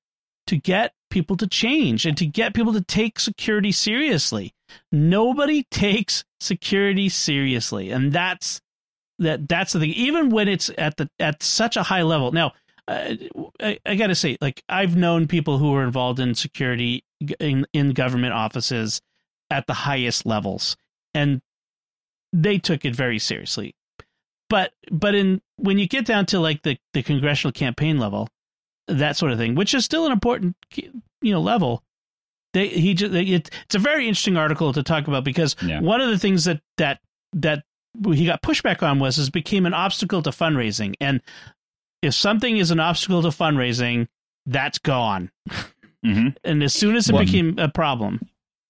[0.46, 4.54] to get people to change and to get people to take security seriously.
[4.90, 8.60] Nobody takes security seriously, and that's
[9.18, 9.48] that.
[9.48, 9.90] That's the thing.
[9.90, 12.32] Even when it's at the at such a high level.
[12.32, 12.52] Now,
[12.88, 13.14] uh,
[13.60, 17.04] I, I got to say, like I've known people who were involved in security
[17.40, 19.00] in in government offices
[19.50, 20.76] at the highest levels,
[21.14, 21.40] and
[22.32, 23.74] they took it very seriously
[24.52, 28.28] but but in when you get down to like the the congressional campaign level,
[28.86, 31.82] that sort of thing, which is still an important you know level.
[32.52, 35.80] They he just it, it's a very interesting article to talk about because Yeah.
[35.80, 37.00] one of the things that that
[37.32, 37.62] that
[38.12, 41.22] he got pushback on was is became an obstacle to fundraising, and
[42.02, 44.08] if something is an obstacle to fundraising,
[44.46, 45.30] that's gone.
[46.04, 48.20] hmm And as soon as it Well- became a problem,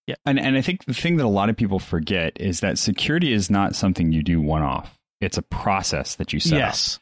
[0.07, 0.17] yeah.
[0.27, 3.33] And and I think the thing that a lot of people forget is that security
[3.33, 4.99] is not something you do one off.
[5.21, 6.59] It's a process that you set up.
[6.59, 6.99] yes,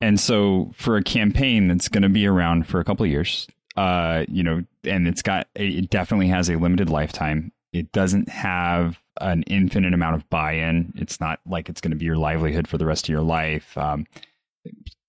[0.00, 3.46] And so for a campaign that's going to be around for a couple of years,
[3.76, 7.52] uh, you know, and it's got it definitely has a limited lifetime.
[7.72, 10.92] It doesn't have an infinite amount of buy-in.
[10.96, 13.78] It's not like it's going to be your livelihood for the rest of your life.
[13.78, 14.06] Um,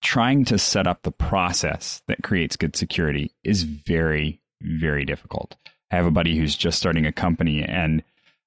[0.02, 5.56] trying to set up the process that creates good security is very, very difficult.
[5.92, 8.04] I have a buddy who's just starting a company and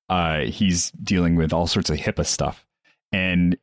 [0.08, 2.66] uh, he's dealing with all sorts of HIPAA stuff.
[3.12, 3.56] And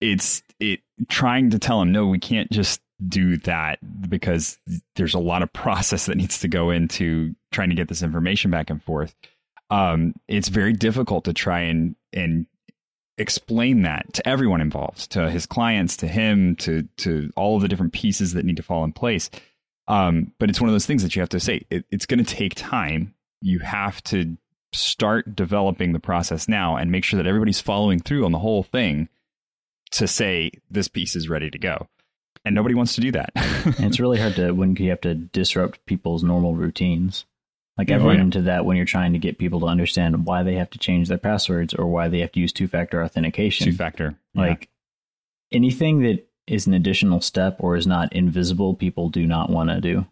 [0.00, 3.78] it's it trying to tell him, no, we can't just do that
[4.08, 4.58] because
[4.96, 8.50] there's a lot of process that needs to go into trying to get this information
[8.50, 9.14] back and forth.
[9.70, 12.46] Um, it's very difficult to try and and
[13.18, 17.68] explain that to everyone involved, to his clients, to him, to to all of the
[17.68, 19.30] different pieces that need to fall in place.
[19.86, 21.66] Um, but it's one of those things that you have to say.
[21.70, 23.14] It, it's going to take time.
[23.40, 24.36] You have to
[24.72, 28.62] start developing the process now and make sure that everybody's following through on the whole
[28.62, 29.08] thing
[29.92, 31.88] to say this piece is ready to go.
[32.44, 33.30] And nobody wants to do that.
[33.78, 37.24] It's really hard to when you have to disrupt people's normal routines.
[37.76, 38.22] Like I've Oh, run yeah.
[38.22, 41.08] into that when you're trying to get people to understand why they have to change
[41.08, 43.66] their passwords or why they have to use two factor authentication.
[43.66, 44.16] Two factor.
[44.34, 44.68] Like
[45.52, 49.80] anything that is an additional step or is not invisible, people do not want to
[49.80, 50.06] do.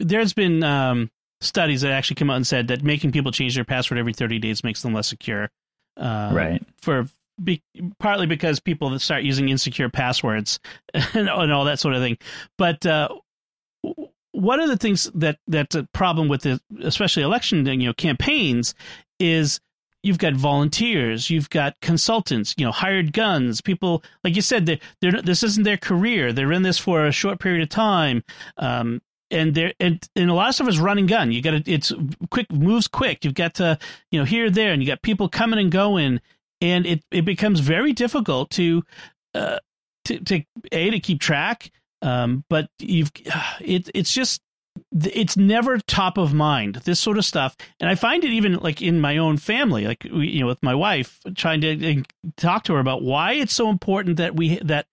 [0.00, 3.64] there's been um, studies that actually come out and said that making people change their
[3.64, 5.50] password every 30 days makes them less secure.
[5.96, 6.62] Uh, right.
[6.82, 7.06] For
[7.42, 7.62] be,
[7.98, 10.60] partly because people that start using insecure passwords
[10.94, 12.18] and, and all that sort of thing.
[12.58, 13.08] But uh,
[14.32, 18.74] one of the things that that's a problem with the especially election you know campaigns
[19.18, 19.60] is
[20.02, 24.80] you've got volunteers, you've got consultants, you know, hired guns, people like you said they
[25.00, 26.32] they're this isn't their career.
[26.32, 28.22] They're in this for a short period of time.
[28.56, 31.32] Um, and there and, and a lot of stuff is running gun.
[31.32, 31.92] You got to it's
[32.30, 33.24] quick moves quick.
[33.24, 33.78] You've got to
[34.10, 36.20] you know here there, and you got people coming and going,
[36.60, 38.82] and it it becomes very difficult to
[39.34, 39.58] uh
[40.06, 41.70] to to a to keep track.
[42.02, 43.12] Um, but you've
[43.60, 44.42] it it's just
[44.92, 47.56] it's never top of mind this sort of stuff.
[47.80, 50.62] And i find it even like in my own family like we, you know with
[50.62, 52.04] my wife trying to
[52.36, 54.86] talk to her about why it's so important that we that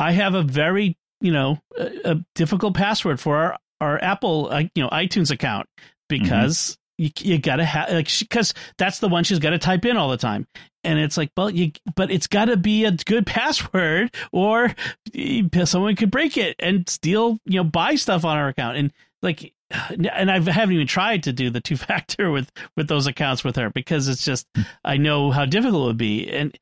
[0.00, 4.62] i have a very you know a, a difficult password for our our apple uh,
[4.74, 5.68] you know itunes account
[6.08, 9.96] because you, you gotta have like because that's the one she's got to type in
[9.96, 10.46] all the time.
[10.84, 14.74] And it's like well you but it's got to be a good password or
[15.14, 18.76] eh, someone could break it and steal you know buy stuff on our account.
[18.76, 19.52] And like
[19.90, 23.56] and I haven't even tried to do the two factor with with those accounts with
[23.56, 24.62] her because it's just hmm.
[24.84, 26.28] I know how difficult it would be.
[26.28, 26.56] And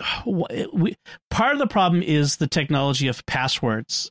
[0.50, 0.96] eh, we,
[1.30, 4.10] part of the problem is the technology of passwords.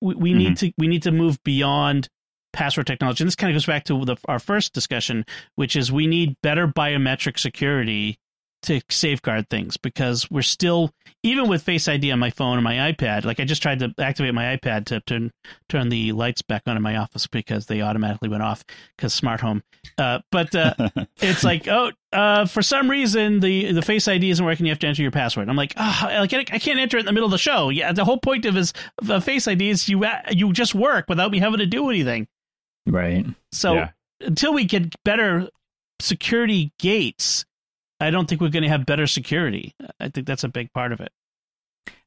[0.00, 0.66] We, we need mm-hmm.
[0.66, 2.08] to we need to move beyond
[2.52, 3.22] password technology.
[3.22, 6.36] And this kind of goes back to the, our first discussion which is we need
[6.42, 8.18] better biometric security
[8.62, 10.90] to safeguard things because we're still
[11.22, 13.90] even with face id on my phone and my ipad like i just tried to
[13.98, 15.30] activate my ipad to turn
[15.70, 18.64] turn the lights back on in my office because they automatically went off
[18.96, 19.62] because smart home.
[19.96, 20.74] Uh, but uh,
[21.20, 24.66] it's like oh uh, for some reason the the face id isn't working.
[24.66, 25.48] You have to enter your password.
[25.48, 27.70] I'm like oh, I, can't, I can't enter it in the middle of the show.
[27.70, 28.72] Yeah the whole point of his
[29.08, 32.26] of face id is you you just work without me having to do anything
[32.90, 33.26] Right.
[33.52, 33.90] so Yeah.
[34.20, 35.48] until we get better
[36.00, 37.44] security gates,
[38.00, 39.74] I don't think we're going to have better security.
[39.98, 41.12] I think that's a big part of it.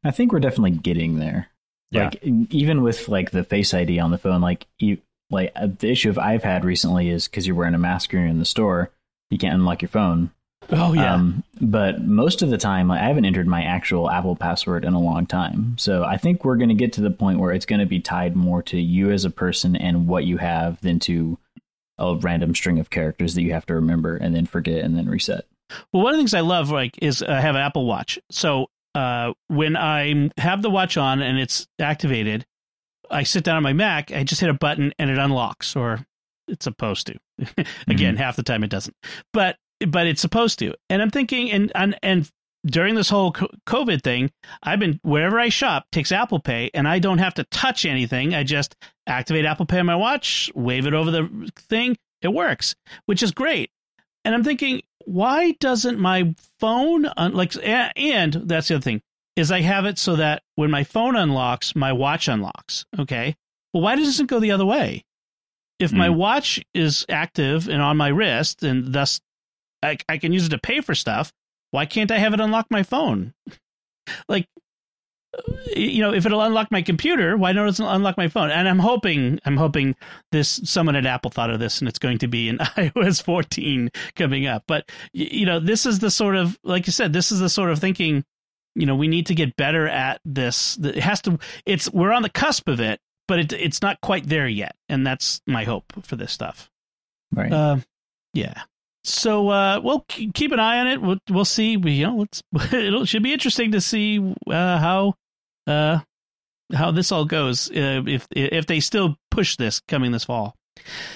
[0.04, 1.48] I think we're definitely getting there.
[1.92, 2.06] Yeah.
[2.06, 4.98] Like even with like the Face ID on the phone, like you
[5.30, 8.28] like uh, the issue I've had recently is because you're wearing a mask or you're
[8.28, 8.92] in the store,
[9.30, 10.32] you can't unlock your phone.
[10.72, 11.14] Oh yeah.
[11.14, 15.00] Um, but most of the time, I haven't entered my actual Apple password in a
[15.00, 15.78] long time.
[15.78, 18.00] So I think we're going to get to the point where it's going to be
[18.00, 21.38] tied more to you as a person and what you have than to
[21.98, 25.10] a random string of characters that you have to remember and then forget and then
[25.10, 25.46] reset.
[25.92, 28.20] Well, one of the things I love like is I have an Apple Watch.
[28.32, 32.46] So uh, when I have the watch on and it's activated,
[33.10, 34.12] I sit down on my Mac.
[34.12, 36.06] I just hit a button and it unlocks, or
[36.48, 37.66] it's supposed to.
[37.88, 38.96] Again, half the time it doesn't,
[39.34, 40.74] but but it's supposed to.
[40.90, 42.30] And I'm thinking, and and and
[42.66, 44.32] during this whole COVID thing,
[44.62, 48.34] I've been wherever I shop takes Apple Pay, and I don't have to touch anything.
[48.34, 48.76] I just
[49.08, 53.32] activate Apple Pay on my watch, wave it over the thing, it works, which is
[53.32, 53.70] great.
[54.26, 57.54] And I'm thinking, why doesn't my phone un- like?
[57.66, 59.02] And that's the other thing.
[59.36, 62.86] is I have it so that when my phone unlocks, my watch unlocks.
[63.00, 63.36] Okay.
[63.74, 65.04] Well, why doesn't it go the other way?
[65.80, 66.16] If my Mm.
[66.18, 69.20] watch is active and on my wrist, and thus
[69.84, 71.32] I, I can use it to pay for stuff,
[71.72, 73.34] why can't I have it unlock my phone?
[74.30, 74.48] like,
[75.76, 78.52] you know, if it'll unlock my computer, why don't it unlock my phone?
[78.52, 79.96] And I'm hoping, I'm hoping
[80.32, 83.90] this someone at Apple thought of this, and it's going to be in iOS 14
[84.16, 84.64] coming up.
[84.68, 87.72] But you know, this is the sort of, like you said, this is the sort
[87.72, 88.24] of thinking.
[88.76, 90.78] You know, we need to get better at this.
[90.82, 91.38] It has to.
[91.66, 95.06] It's we're on the cusp of it, but it, it's not quite there yet, and
[95.06, 96.72] that's my hope for this stuff.
[97.32, 97.52] Right.
[97.52, 97.78] Uh,
[98.34, 98.64] yeah.
[99.04, 101.02] So uh, we'll keep an eye on it.
[101.02, 101.76] We'll, we'll see.
[101.78, 105.16] We, you know, it should be interesting to see uh, how
[105.68, 106.00] uh,
[106.74, 110.56] how this all goes uh, if if they still push this coming this fall.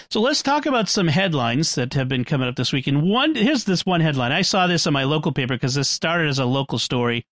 [0.10, 2.88] So let's talk about some headlines that have been coming up this week.
[2.88, 4.32] And one here's this one headline.
[4.32, 7.26] I saw this in my local paper because this started as a local story,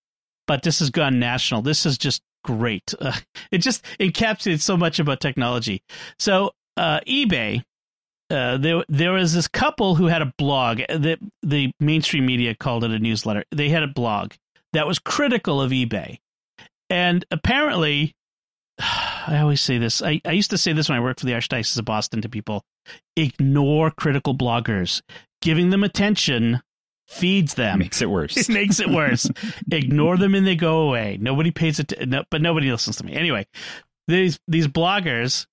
[0.46, 1.62] but this has gone national.
[1.62, 2.94] This is just great.
[2.98, 3.12] Uh,
[3.52, 5.82] it just encapsulates so much about technology.
[6.18, 7.62] So uh, eBay
[8.30, 12.84] uh, there there was this couple who had a blog that the mainstream media called
[12.84, 13.44] it a newsletter.
[13.50, 14.32] They had a blog
[14.72, 16.18] that was critical of eBay,
[16.90, 18.14] and apparently,
[18.78, 20.02] I always say this.
[20.02, 22.28] I, I used to say this when I worked for the Archdiocese of Boston to
[22.28, 22.64] people:
[23.16, 25.02] ignore critical bloggers.
[25.42, 26.62] Giving them attention
[27.08, 27.78] feeds them.
[27.78, 28.36] Makes it worse.
[28.36, 29.30] It makes it worse.
[29.70, 31.18] Ignore them and they go away.
[31.20, 33.14] Nobody pays it, no, but nobody listens to me.
[33.14, 33.46] Anyway,
[34.08, 35.46] these these bloggers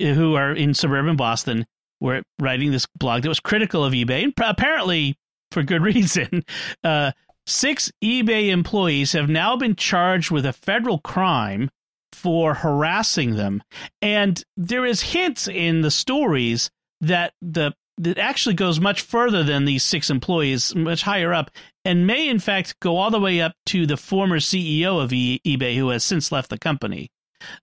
[0.00, 1.66] who are in suburban Boston
[2.00, 5.16] were writing this blog that was critical of eBay, and apparently
[5.50, 6.44] for good reason.
[6.82, 7.12] Uh,
[7.46, 11.70] six eBay employees have now been charged with a federal crime
[12.12, 13.62] for harassing them,
[14.02, 19.66] and there is hints in the stories that the that actually goes much further than
[19.66, 21.50] these six employees, much higher up,
[21.84, 25.40] and may in fact go all the way up to the former CEO of e-
[25.46, 27.10] eBay, who has since left the company.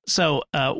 [0.07, 0.73] So, uh,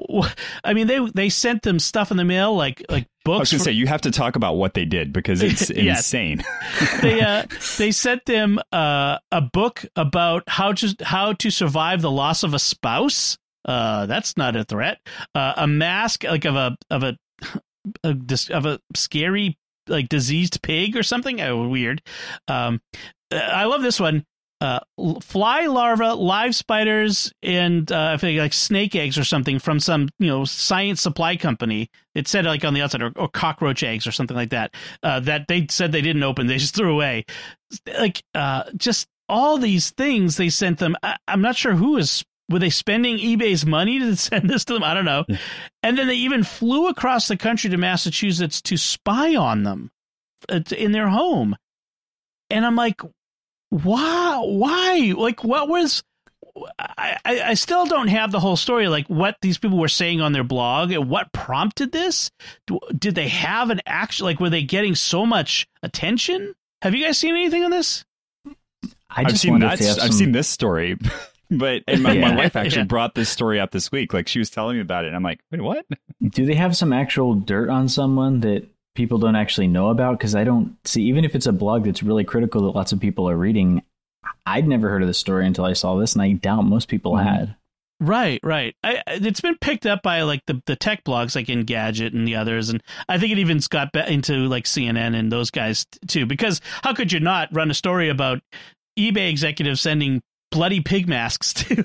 [0.64, 3.52] I mean, they they sent them stuff in the mail, like like I was books.
[3.52, 6.44] going to say you have to talk about what they did because it's insane.
[7.02, 7.46] they uh,
[7.78, 12.54] they sent them uh, a book about how to how to survive the loss of
[12.54, 13.38] a spouse.
[13.66, 15.00] Uh, that's not a threat.
[15.36, 17.18] Uh, a mask like of a of a,
[18.04, 18.16] a
[18.52, 19.58] of a scary
[19.88, 21.42] like diseased pig or something.
[21.42, 22.02] Oh, weird.
[22.48, 22.82] Um,
[23.32, 24.26] I love this one.
[24.60, 24.80] Uh,
[25.22, 30.10] fly larvae, live spiders, and uh, I think like snake eggs or something from some
[30.18, 31.92] you know science supply company.
[32.16, 34.74] It said like on the outside or, or cockroach eggs or something like that.
[35.04, 37.26] Uh, that they said they didn't open, they just threw away.
[38.00, 40.96] Like uh, just all these things they sent them.
[41.04, 44.74] I, I'm not sure who is were they spending eBay's money to send this to
[44.74, 44.84] them?
[44.84, 45.26] I don't know.
[45.84, 49.92] And then they even flew across the country to Massachusetts to spy on them
[50.50, 51.56] uh, in their home.
[52.50, 53.02] And I'm like,
[53.70, 54.42] why?
[54.46, 55.14] Why?
[55.18, 56.04] Like, what was?
[56.80, 58.88] I, I I still don't have the whole story.
[58.88, 62.32] Like, what these people were saying on their blog and what prompted this?
[62.98, 64.26] Did they have an action?
[64.26, 66.54] Like, were they getting so much attention?
[66.82, 68.06] Have you guys seen anything on this?
[69.10, 69.74] I I've seen wonder that.
[69.76, 70.98] if they have I've seen this story,
[71.52, 72.86] but and my, my wife actually Yeah.
[72.86, 74.14] brought this story up this week.
[74.14, 75.86] Like she was telling me about it, and I'm like, wait, what?
[76.22, 78.68] Do they have some actual dirt on someone that
[78.98, 80.18] people don't actually know about?
[80.18, 83.00] Because I don't see, even if it's a blog that's really critical that lots of
[83.00, 83.82] people are reading,
[84.46, 87.14] I'd never heard of the story until I saw this, and I doubt most people
[87.14, 87.24] Mhm.
[87.24, 87.56] had.
[88.00, 88.76] Right, right.
[88.84, 92.36] I, it's been picked up by like the, the tech blogs like Engadget and the
[92.36, 96.26] others, and I think it even got into like CNN and those guys t- too.
[96.28, 98.40] Because how could you not run a story about
[99.00, 101.76] eBay executives sending bloody pig masks to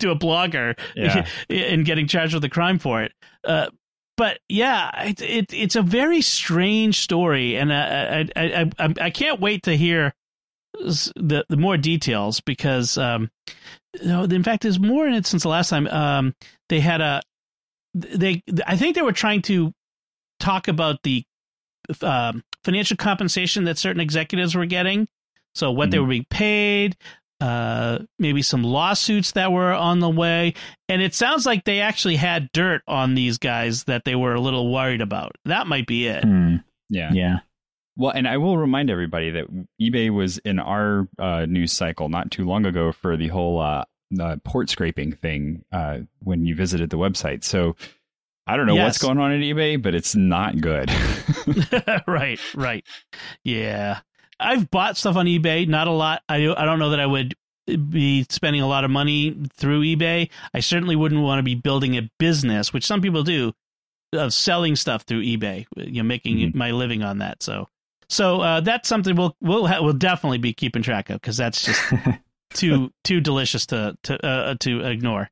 [0.00, 1.26] to a blogger Yeah.
[1.50, 3.12] and getting charged with a crime for it?
[3.44, 3.68] Uh,
[4.16, 9.10] but yeah, it, it it's a very strange story, and I I I, I, I
[9.10, 10.14] can't wait to hear
[10.74, 13.30] the the more details because um
[14.02, 16.34] no in fact there's more in it since the last time um
[16.70, 17.20] they had a
[17.94, 19.70] they i think they were trying to
[20.40, 21.24] talk about the
[22.00, 25.06] um, financial compensation that certain executives were getting
[25.54, 26.00] so what they Mhm.
[26.00, 26.96] were being paid
[27.42, 30.54] uh maybe some lawsuits that were on the way
[30.88, 34.40] and it sounds like they actually had dirt on these guys that they were a
[34.40, 36.56] little worried about that might be it Hmm.
[36.92, 37.10] Yeah.
[37.12, 37.36] Yeah.
[37.96, 39.46] Well, and I will remind everybody that
[39.80, 43.84] eBay was in our uh, news cycle not too long ago for the whole uh,
[44.20, 47.44] uh, port scraping thing uh, when you visited the website.
[47.44, 47.76] So
[48.46, 50.90] I don't know what's going on at eBay, but it's not good.
[52.06, 52.84] right, right.
[53.44, 54.00] Yeah.
[54.40, 56.22] I've bought stuff on eBay, not a lot.
[56.28, 57.34] I I don't know that I would
[57.66, 60.28] be spending a lot of money through eBay.
[60.52, 63.52] I certainly wouldn't want to be building a business, which some people do,
[64.12, 66.54] of selling stuff through eBay, you know, making Mhm.
[66.54, 67.42] my living on that.
[67.42, 67.68] So
[68.08, 71.64] so uh, that's something we'll we'll ha- we'll definitely be keeping track of because that's
[71.64, 71.80] just
[72.52, 75.30] too too delicious to to uh, to ignore.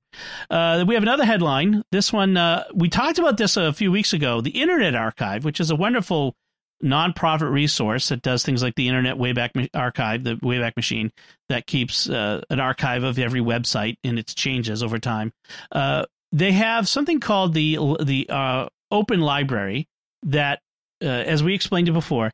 [0.48, 1.82] Uh, we have another headline.
[1.92, 4.40] This one uh, we talked about this a few weeks ago.
[4.40, 6.34] The Internet Archive, which is a wonderful
[6.82, 11.12] nonprofit resource that does things like the Internet Wayback Archive, the Wayback Machine,
[11.48, 15.32] that keeps uh, an archive of every website and its changes over time.
[15.72, 19.88] Uh, they have something called the the uh, Open Library
[20.22, 20.60] that,
[21.00, 22.30] as we explained it before,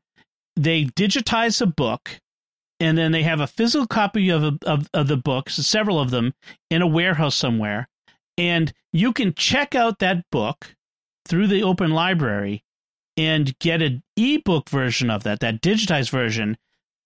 [0.56, 2.18] they digitize a book
[2.80, 6.10] and then they have a physical copy of, a, of, of the books, several of
[6.10, 6.34] them,
[6.70, 7.88] in a warehouse somewhere.
[8.36, 10.74] And you can check out that book
[11.26, 12.62] through the open library
[13.16, 16.56] and get an ebook version of that, that digitized version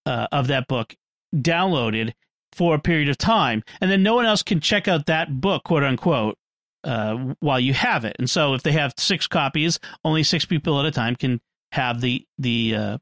[0.07, 0.95] uh, of that book
[1.35, 2.13] downloaded
[2.53, 3.63] for a period of time.
[3.81, 6.37] And then no one else can check out that book, quote unquote,
[6.83, 8.17] uh, while you have it.
[8.19, 11.41] And so if they have six copies, only six people at a time can
[11.73, 12.99] have the, the uh,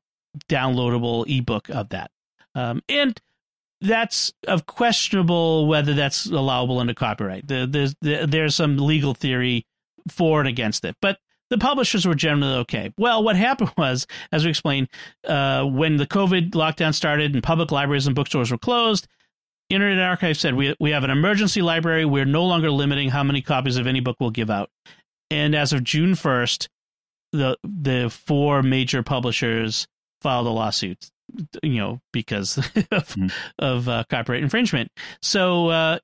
[0.48, 2.10] downloadable ebook of that.
[2.54, 3.18] Um, and
[3.80, 7.46] that's of questionable whether that's allowable under copyright.
[7.46, 9.66] The, the, the, there's some legal theory
[10.08, 11.18] for and against it, but
[11.50, 12.92] the publishers were generally okay.
[12.98, 14.88] Well, what happened was, as we explained,
[15.26, 19.06] uh, when the COVID lockdown started and public libraries and bookstores were closed,
[19.70, 22.04] Internet Archive said we we have an emergency library.
[22.04, 24.70] We're no longer limiting how many copies of any book we'll give out.
[25.30, 26.68] And as of June first,
[27.32, 29.86] the the four major publishers
[30.22, 31.10] filed a lawsuit
[31.62, 32.58] you know, because
[32.90, 33.32] of, mm.
[33.58, 34.90] of uh, copyright infringement.
[35.22, 35.98] So uh,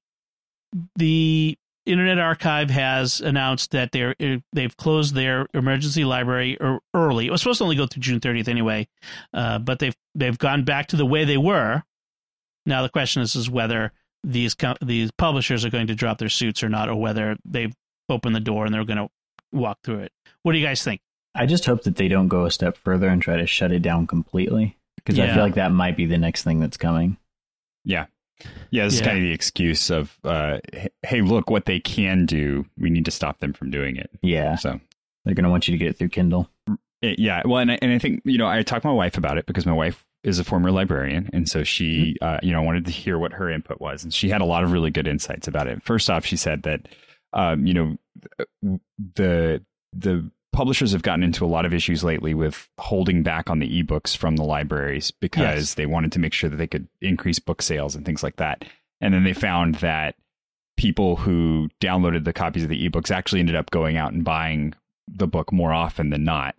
[0.97, 1.57] the
[1.87, 6.57] Internet Archive has announced that they're uh, they've closed their emergency library
[6.95, 7.27] early.
[7.27, 8.89] It was supposed to only go through June 30th anyway,
[9.33, 11.83] uh, but they've they've gone back to the way they were.
[12.65, 16.63] Now the question is is whether these these publishers are going to drop their suits
[16.63, 17.75] or not, or whether they've
[18.09, 19.09] opened the door and they're going to
[19.53, 20.13] walk through it.
[20.43, 21.01] What do you guys think?
[21.35, 23.83] I just hope that they don't go a step further and try to shut it
[23.83, 25.31] down completely because yeah.
[25.31, 27.17] I feel like that might be the next thing that's coming.
[27.85, 28.07] Yeah.
[28.71, 29.01] Yeah, this yeah.
[29.01, 30.59] is kind of the excuse of, uh,
[31.03, 32.67] hey, look what they can do.
[32.77, 34.11] We need to stop them from doing it.
[34.23, 34.57] Yeah.
[34.57, 34.81] So
[35.25, 36.51] they're going to want you to get it through Kindle.
[37.01, 37.43] It, yeah.
[37.45, 39.47] Well, and I, and I think, you know, I talked to my wife about it
[39.47, 41.31] because my wife is a former librarian.
[41.33, 42.25] And so she, mm-hmm.
[42.25, 44.05] uh, you know, wanted to hear what her input was.
[44.05, 45.83] And she had a lot of really good insights about it.
[45.83, 46.89] First off, she said that,
[47.33, 47.97] um, you know,
[49.15, 49.63] the,
[49.93, 53.83] the publishers have gotten into a lot of issues lately with holding back on the
[53.83, 55.75] ebooks from the libraries because yes.
[55.75, 58.65] they wanted to make sure that they could increase book sales and things like that.
[59.01, 60.15] And then they found that
[60.77, 64.75] people who downloaded the copies of the ebooks actually ended up going out and buying
[65.09, 66.55] the book more often than not.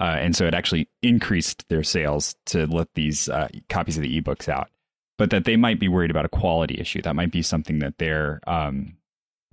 [0.00, 4.20] Uh, and so it actually increased their sales to let these uh, copies of the
[4.20, 4.70] ebooks out.
[5.18, 7.02] But that they might be worried about a quality issue.
[7.02, 8.96] That might be something that they're um,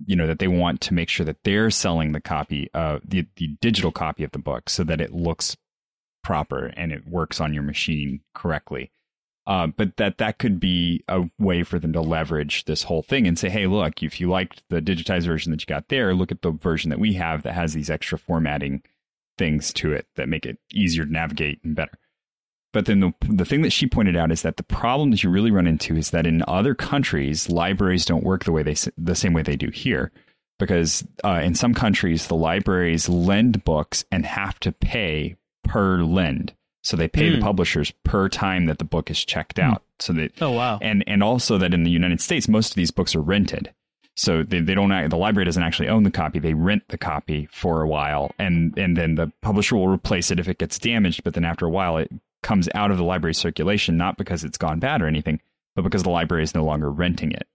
[0.04, 3.26] you know that they want to make sure that they're selling the copy of the
[3.36, 5.56] the digital copy of the book so that it looks
[6.22, 8.90] proper and it works on your machine correctly.
[9.46, 13.26] Uh, but that that could be a way for them to leverage this whole thing
[13.26, 16.30] and say, hey, look, if you liked the digitized version that you got there, look
[16.30, 18.82] at the version that we have that has these extra formatting
[19.38, 21.98] things to it that make it easier to navigate and better.
[22.72, 25.30] But then the, the thing that she pointed out is that the problem that you
[25.30, 29.14] really run into is that in other countries, libraries don't work the way they the
[29.14, 30.12] same way they do here.
[30.58, 36.52] Because uh, in some countries, the libraries lend books and have to pay per lend.
[36.82, 37.32] So they pay mm.
[37.32, 37.42] the hmm.
[37.42, 39.64] publishers per time that the book is checked mm.
[39.64, 39.82] out.
[39.98, 42.90] So that oh wow, and and also that in the United States, most of these
[42.90, 43.72] books are rented.
[44.14, 47.48] So they, they don't the library doesn't actually own the copy; they rent the copy
[47.52, 51.24] for a while, and and then the publisher will replace it if it gets damaged.
[51.24, 52.10] But then after a while, it
[52.42, 55.40] comes out of the library circulation, not because it's gone bad or anything,
[55.74, 57.46] but because the library is no longer renting it.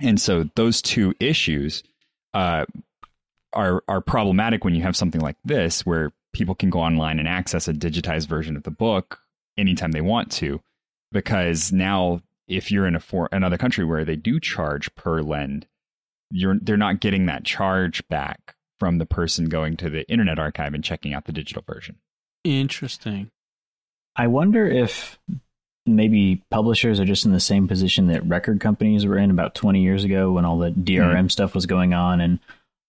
[0.00, 1.82] And so those two issues
[2.34, 2.66] uh,
[3.52, 7.26] are are problematic when you have something like this, where people can go online and
[7.26, 9.20] access a digitized version of the book
[9.56, 10.60] anytime they want to,
[11.12, 15.66] because now if you're in a for another country where they do charge per lend,
[16.30, 20.74] you're they're not getting that charge back from the person going to the Internet Archive
[20.74, 21.96] and checking out the digital version.
[22.44, 23.30] Interesting.
[24.16, 25.18] I wonder if
[25.84, 29.80] maybe publishers are just in the same position that record companies were in about 20
[29.82, 31.30] years ago when all the DRM mm.
[31.30, 32.40] stuff was going on and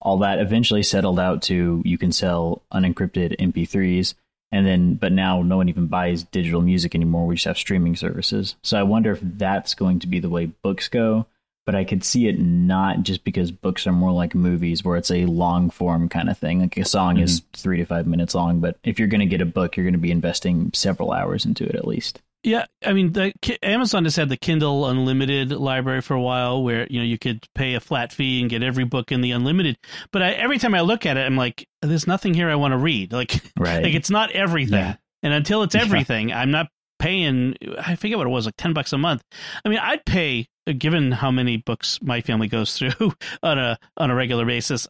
[0.01, 4.15] all that eventually settled out to you can sell unencrypted MP3s
[4.51, 7.27] and then but now no one even buys digital music anymore.
[7.27, 8.55] We just have streaming services.
[8.63, 11.27] So i wonder if that's going to be the way books go
[11.67, 15.11] but I could see it not just because books are more like movies where it's
[15.11, 16.61] a long form kind of thing.
[16.61, 17.25] Like a song mm-hmm.
[17.25, 19.83] is three to five minutes long, but if you're going to get a book, you're
[19.83, 22.21] going to be investing several hours into it at least.
[22.41, 26.87] Yeah, I mean, the Amazon has had the Kindle Unlimited library for a while, where
[26.87, 29.77] you know you could pay a flat fee and get every book in the unlimited.
[30.13, 32.71] But I, every time I look at it, I'm like, there's nothing here I want
[32.71, 33.11] to read.
[33.17, 33.83] Like, right.
[33.83, 34.79] like it's not everything.
[34.79, 34.95] Yeah.
[35.23, 36.39] And until it's everything, yeah.
[36.39, 36.69] I'm not
[36.99, 39.23] paying I forget what it was like ten bucks a month.
[39.63, 44.11] I mean, I'd pay given how many books my family goes through on a on
[44.11, 44.87] a regular basis.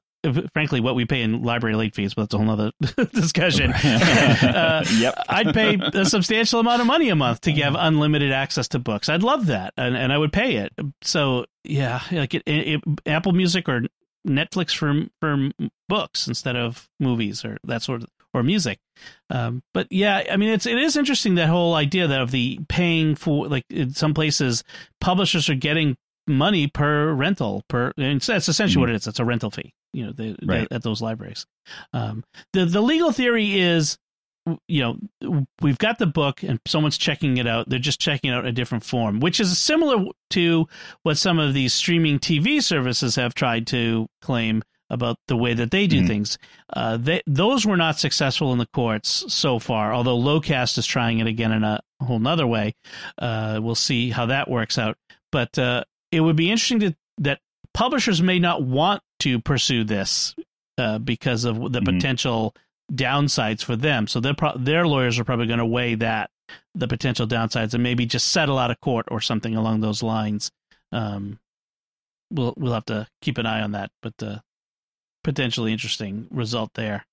[0.51, 2.71] Frankly, what we pay in library late fees, but that's a whole other
[3.13, 3.71] discussion.
[3.83, 5.25] uh, Yep.
[5.29, 9.09] I'd pay a substantial amount of money a month to have unlimited access to books.
[9.09, 10.73] I'd love that, and, and I would pay it.
[11.03, 13.83] So yeah, like it, it, Apple Music or
[14.27, 15.49] Netflix for for
[15.87, 18.79] books instead of movies or that sort of or music.
[19.29, 22.59] Um, but yeah, I mean, it's it is interesting that whole idea that of the
[22.67, 24.63] paying for like in some places
[25.01, 25.97] publishers are getting
[26.29, 30.05] money per rental per and that's essentially what it is it's a rental fee you
[30.05, 30.67] know the, Right.
[30.67, 31.45] the, at those libraries
[31.93, 32.21] um
[32.51, 33.97] the the legal theory is
[34.67, 38.45] you know we've got the book and someone's checking it out they're just checking out
[38.45, 40.67] a different form which is similar to
[41.03, 45.71] what some of these streaming tv services have tried to claim about the way that
[45.71, 46.07] they do Mhm.
[46.07, 46.37] things
[46.73, 51.19] uh they those were not successful in the courts so far although Locast is trying
[51.19, 52.73] it again in a whole nother way
[53.17, 54.97] uh we'll see how that works out
[55.31, 57.39] but uh it would be interesting to, that
[57.73, 60.33] publishers may not want to pursue this
[60.77, 61.85] uh, because of the Mhm.
[61.85, 62.55] potential
[62.93, 64.07] downsides for them.
[64.07, 66.29] So their pro- their lawyers are probably going to weigh that
[66.75, 70.49] the potential downsides and maybe just settle out of court or something along those lines.
[70.93, 71.39] Um,
[72.31, 74.37] we'll we'll have to keep an eye on that, but uh,
[75.27, 77.05] potentially interesting result there.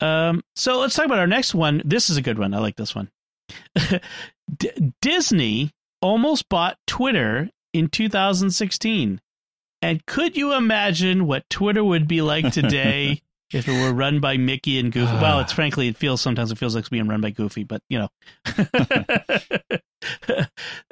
[0.00, 1.80] Um, so let's talk about our next one.
[1.84, 2.52] This is a good one.
[2.52, 3.08] I like this one.
[4.58, 5.70] D- Disney
[6.02, 9.20] almost bought Twitter in 2016.
[9.80, 13.22] And could you imagine what Twitter would be like today
[13.52, 15.12] if it were run by Mickey and Goofy?
[15.14, 17.82] well, it's frankly, it feels sometimes it feels like it's being run by Goofy, but
[17.88, 18.08] you know.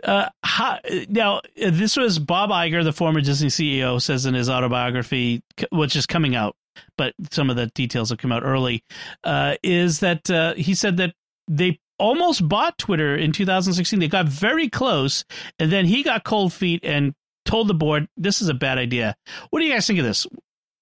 [0.05, 0.79] uh, how,
[1.09, 6.07] now, this was Bob Iger, the former Disney CEO, says in his autobiography, which is
[6.07, 6.57] coming out,
[6.97, 8.85] but some of the details have come out early,
[9.25, 11.15] uh, is that uh, he said that
[11.49, 13.99] they almost bought Twitter in 2016.
[13.99, 15.25] They got very close,
[15.59, 19.17] and then he got cold feet and told the board, "This is a bad idea."
[19.51, 20.27] What do you guys think of this?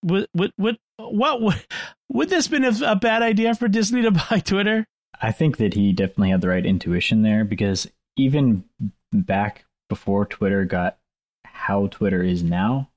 [0.05, 1.66] Would would, would what would,
[2.11, 4.86] would this been a, a bad idea for Disney to buy Twitter?
[5.20, 8.64] I think that he definitely had the right intuition there because even
[9.12, 10.99] back before Twitter got
[11.44, 12.90] how Twitter is now,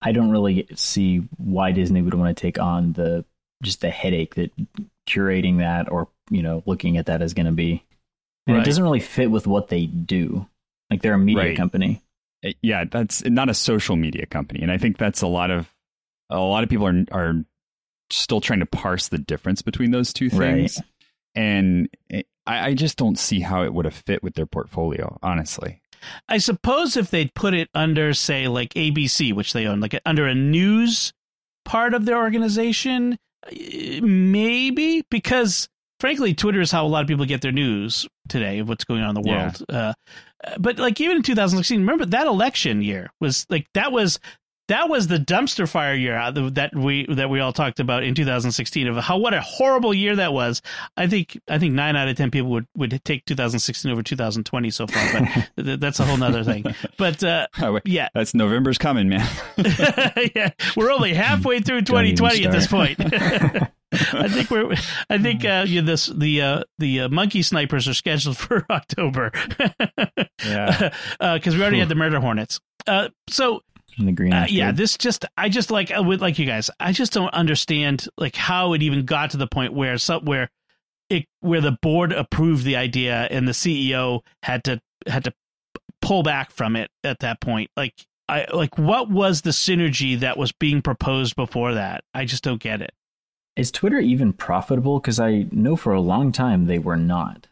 [0.00, 3.24] I don't really see why Disney would want to take on the
[3.62, 4.50] just the headache that
[5.08, 7.84] curating that or you know looking at that is going to be.
[8.46, 8.62] And Right.
[8.62, 10.46] it doesn't really fit with what they do.
[10.90, 11.56] Like they're a media Right.
[11.56, 12.02] company.
[12.44, 15.71] Uh, yeah, that's not a social media company, and I think that's a lot of
[16.32, 17.34] a lot of people are are
[18.10, 20.80] still trying to parse the difference between those two things,
[21.34, 25.80] and I, I just don't see how it would have fit with their portfolio, honestly.
[26.28, 30.26] I suppose if they'd put it under, say, like ABC, which they own, like under
[30.26, 31.12] a news
[31.64, 33.18] part of their organization,
[33.52, 35.68] eh, maybe because
[36.00, 39.00] frankly, Twitter is how a lot of people get their news today of what's going
[39.02, 39.42] on in the Yeah.
[39.44, 39.64] world.
[39.68, 39.94] Uh,
[40.58, 44.18] but like even in 2016, remember that election year was like that was
[44.68, 48.14] that was the dumpster fire year uh, that we that we all talked about in
[48.14, 50.62] 2016 of how what a horrible year that was.
[50.96, 54.70] I think I think nine out of ten people would would take 2016 over 2020
[54.70, 56.64] so far, but th- that's a whole nother thing.
[56.96, 59.28] But uh, Oh, yeah, That's November's coming, man.
[60.34, 62.98] yeah, we're only halfway through 2020 at this point.
[63.00, 64.74] I think we're.
[65.10, 69.32] I think uh, yeah, this the uh, the uh, monkey snipers are scheduled for October.
[70.44, 70.92] Yeah.
[71.20, 72.58] because we already had the murder hornets.
[72.86, 73.60] Uh, so
[74.02, 74.32] in the green.
[74.32, 76.70] uh, yeah, this just I just like uh, with like you guys.
[76.78, 80.50] I just don't understand like how it even got to the point where some where
[81.08, 85.32] it where the board approved the idea and the CEO had to had to
[86.00, 87.70] pull back from it at that point.
[87.76, 87.94] Like
[88.28, 92.04] I like what was the synergy that was being proposed before that?
[92.12, 92.92] I just don't get it.
[93.56, 94.98] Is Twitter even profitable?
[94.98, 97.46] Because I know for a long time they were not.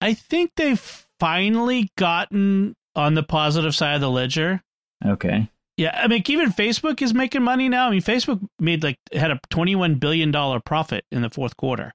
[0.00, 4.62] I think they've finally gotten on the positive side of the ledger.
[5.04, 5.48] Okay.
[5.78, 7.86] Yeah, I mean, even Facebook is making money now.
[7.86, 11.94] I mean, Facebook made like had a twenty-one billion dollar profit in the fourth quarter.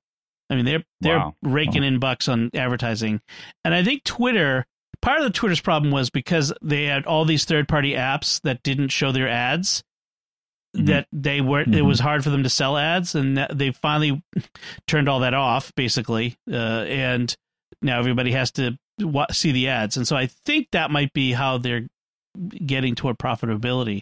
[0.49, 1.35] I mean, they're they're Wow.
[1.43, 3.21] raking in bucks on advertising,
[3.63, 4.65] and I think Twitter.
[5.01, 8.87] Part of the Twitter's problem was because they had all these third-party apps that didn't
[8.87, 9.83] show their ads.
[10.77, 10.85] Mhm.
[10.85, 11.81] That they were, it Mhm.
[11.85, 14.23] was hard for them to sell ads, and they finally
[14.87, 16.37] turned all that off, basically.
[16.49, 17.35] Uh, and
[17.81, 18.77] now everybody has to
[19.31, 21.87] see the ads, and so I think that might be how they're
[22.65, 24.01] getting toward profitability.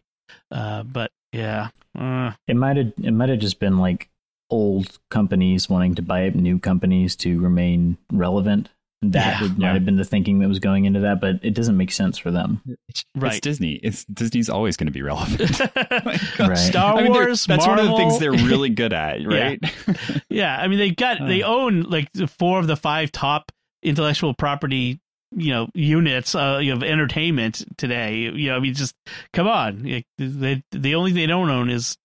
[0.51, 4.09] Uh, but yeah, uh, It might have it might have just been like
[4.49, 8.69] old companies wanting to buy up new companies to remain relevant.
[9.03, 9.41] That Yeah.
[9.41, 9.73] would, might Yeah.
[9.73, 12.29] have been the thinking that was going into that, but it doesn't make sense for
[12.29, 12.61] them.
[12.87, 13.41] It's Right.
[13.41, 13.79] Disney.
[13.81, 15.59] It's Disney's always going to be relevant.
[16.39, 16.55] Right.
[16.57, 19.59] Star I mean, they're- Wars, that's one of the things they're really good at, right?
[20.29, 23.51] yeah, I mean they got they own like four of the five top
[23.83, 24.99] intellectual property
[25.35, 28.17] you know units uh, of entertainment today.
[28.17, 28.95] You know, I mean, just
[29.33, 29.83] come on.
[30.17, 31.97] They, the only thing they don't own is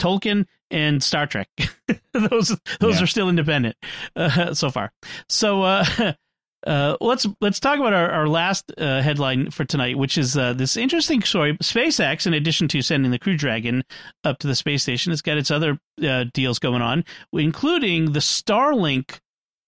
[0.00, 1.48] Tolkien and Star Trek.
[2.12, 3.02] those those yeah.
[3.02, 3.76] are still independent
[4.16, 4.92] uh, so far.
[5.28, 5.84] So uh,
[6.66, 10.52] uh, let's let's talk about our, our last uh, headline for tonight, which is uh,
[10.52, 11.56] this interesting story.
[11.58, 13.84] SpaceX, in addition to sending the Crew Dragon
[14.24, 18.20] up to the space station, has got its other uh, deals going on, including the
[18.20, 19.20] Starlink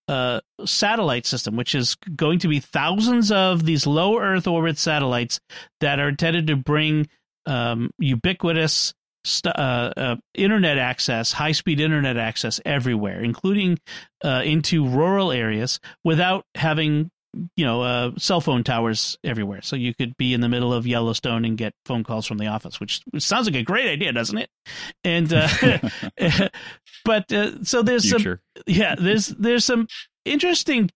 [0.09, 5.41] uh, satellite system, which is going to be thousands of these low Earth orbit satellites
[5.81, 7.09] that are intended to bring
[7.47, 8.95] um, ubiquitous
[9.25, 13.79] st- uh, uh, internet access, high speed internet access everywhere, including
[14.25, 17.11] uh, into rural areas, without having
[17.57, 19.63] you know uh, cell phone towers everywhere.
[19.63, 22.47] So you could be in the middle of Yellowstone and get phone calls from the
[22.47, 24.51] office, which, which sounds like a great idea, doesn't it?
[25.05, 25.49] And uh,
[27.05, 28.41] but uh, so there's Future.
[28.57, 29.87] some yeah there's there's some
[30.25, 30.91] interesting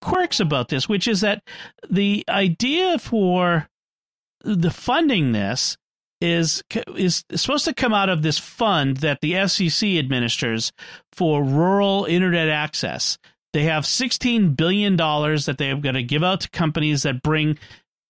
[0.00, 1.42] quirks about this, which is that
[1.88, 3.68] the idea for
[4.42, 5.76] the funding this
[6.20, 6.62] is
[6.96, 10.72] is supposed to come out of this fund that the FCC administers
[11.12, 13.18] for rural internet access.
[13.52, 17.58] They have $16 billion that they are going to give out to companies that bring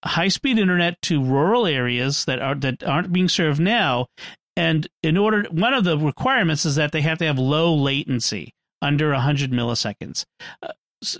[0.03, 4.07] high speed internet to rural areas that are that aren't being served now.
[4.55, 8.53] And in order, one of the requirements is that they have to have low latency,
[8.81, 10.25] under 100 milliseconds.
[10.61, 10.73] Uh,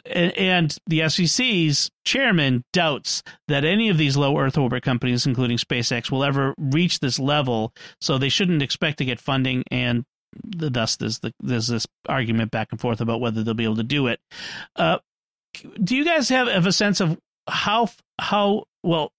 [0.05, 6.11] and the FCC's chairman doubts that any of these low Earth orbit companies, including SpaceX,
[6.11, 7.73] will ever reach this level.
[7.99, 10.05] So they shouldn't expect to get funding, and
[10.43, 13.83] thus there's, the, there's this argument back and forth about whether they'll be able to
[13.83, 14.19] do it.
[14.75, 14.99] Uh,
[15.83, 17.17] do you guys have, have a sense of
[17.47, 19.11] how how well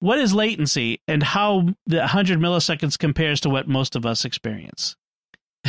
[0.00, 4.96] what is latency and how the 100 milliseconds compares to what most of us experience?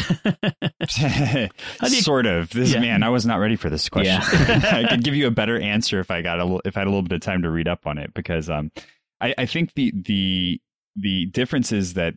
[1.86, 2.50] you, sort of.
[2.52, 2.80] This yeah.
[2.80, 4.22] man, I was not ready for this question.
[4.22, 4.70] Yeah.
[4.72, 6.88] I could give you a better answer if I got a little, if I had
[6.88, 8.72] a little bit of time to read up on it because um,
[9.20, 10.62] I, I think the the
[10.96, 12.14] the difference is that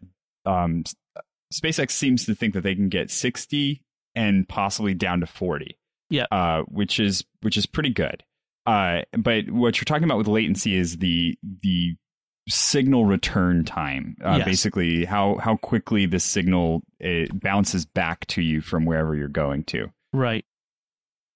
[0.46, 0.84] um,
[1.52, 3.82] SpaceX seems to think that they can get sixty
[4.14, 5.78] and possibly down to forty.
[6.10, 8.22] Yeah, uh, which is which is pretty good.
[8.66, 11.96] Uh, but what you're talking about with latency is the the
[12.48, 14.16] signal return time.
[14.24, 14.46] Uh, yes.
[14.46, 19.64] Basically, how how quickly the signal it bounces back to you from wherever you're going
[19.64, 19.90] to.
[20.12, 20.44] Right.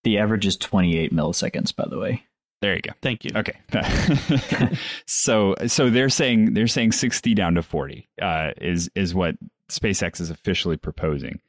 [0.05, 2.25] The average is 28 milliseconds, by the way.
[2.61, 2.93] There you go.
[3.03, 3.31] Thank you.
[3.37, 4.77] Okay.
[5.07, 9.37] so so they're saying they're saying 60 down to 40 uh, is is what
[9.71, 11.41] SpaceX is officially proposing.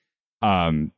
[0.42, 0.92] Um,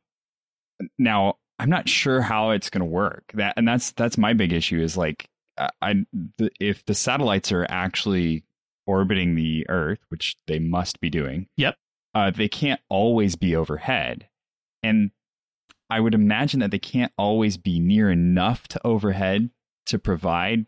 [0.98, 3.30] now I'm not sure how it's going to work.
[3.34, 6.04] That and that's that's my big issue is like I
[6.38, 8.44] the, if the satellites are actually
[8.86, 11.48] orbiting the Earth, which they must be doing.
[11.56, 11.76] Yep.
[12.14, 14.28] Uh, they can't always be overhead,
[14.82, 15.10] and
[15.88, 19.50] I would imagine that they can't always be near enough to overhead
[19.86, 20.66] to provide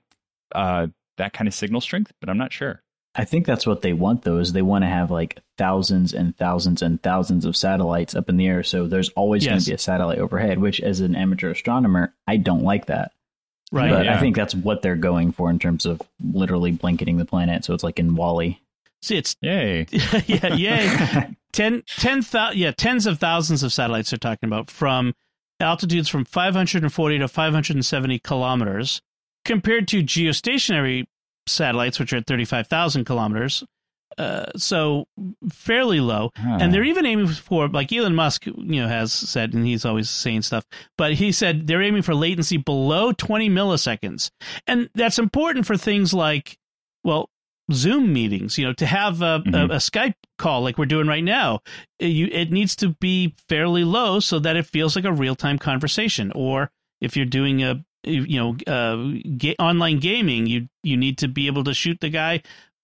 [0.54, 0.88] uh,
[1.18, 2.12] that kind of signal strength.
[2.20, 2.82] But I'm not sure.
[3.16, 6.36] I think that's what they want, though, is they want to have like thousands and
[6.36, 8.64] thousands and thousands of satellites up in the air.
[8.64, 9.50] So there's always yes.
[9.50, 13.12] going to be a satellite overhead, which, as an amateur astronomer, I don't like that.
[13.70, 13.90] Right.
[13.90, 14.16] But yeah.
[14.16, 17.64] I think that's what they're going for in terms of literally blanketing the planet.
[17.64, 18.60] So it's like in WALL-E.
[19.02, 19.86] See, it's yay,
[20.26, 21.36] yeah, yay.
[21.52, 25.14] ten, ten thousand, yeah, tens of thousands of satellites they're talking about from
[25.60, 29.00] altitudes from 540 to 570 kilometers,
[29.44, 31.04] compared to geostationary
[31.46, 33.64] satellites, which are at 35,000 kilometers,
[34.18, 35.06] uh, so
[35.50, 36.30] fairly low.
[36.36, 36.58] Huh.
[36.60, 40.08] And they're even aiming for, like Elon Musk, you know, has said, and he's always
[40.08, 40.64] saying stuff,
[40.96, 44.30] but he said they're aiming for latency below 20 milliseconds.
[44.66, 46.58] And that's important for things like,
[47.02, 47.28] well,
[47.72, 49.54] Zoom meetings, you know, to have a, mm-hmm.
[49.54, 51.60] a, a, Skype call like we're doing right now,
[51.98, 55.58] you, it needs to be fairly low so that it feels like a real time
[55.58, 56.30] conversation.
[56.34, 61.28] Or if you're doing a, you know, uh, ga- online gaming, you you need to
[61.28, 62.42] be able to shoot the guy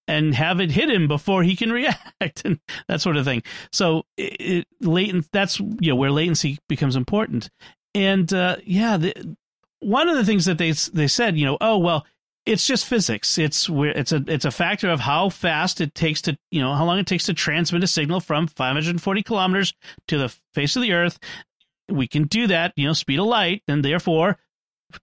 [0.09, 2.59] and have it hit him before he can react and
[2.89, 3.43] that sort of thing.
[3.72, 7.51] So it, it, latent that's you know where latency becomes important.
[7.95, 9.37] And uh, yeah, the,
[9.81, 12.07] one of the things that they they said, you know, oh well,
[12.47, 13.38] it's just physics.
[13.38, 16.84] It's it's a it's a factor of how fast it takes to you know how
[16.84, 19.74] long it takes to transmit a signal from 540 kilometers
[20.09, 21.18] to the face of the Earth.
[21.88, 24.38] We can do that, you know, speed of light, and therefore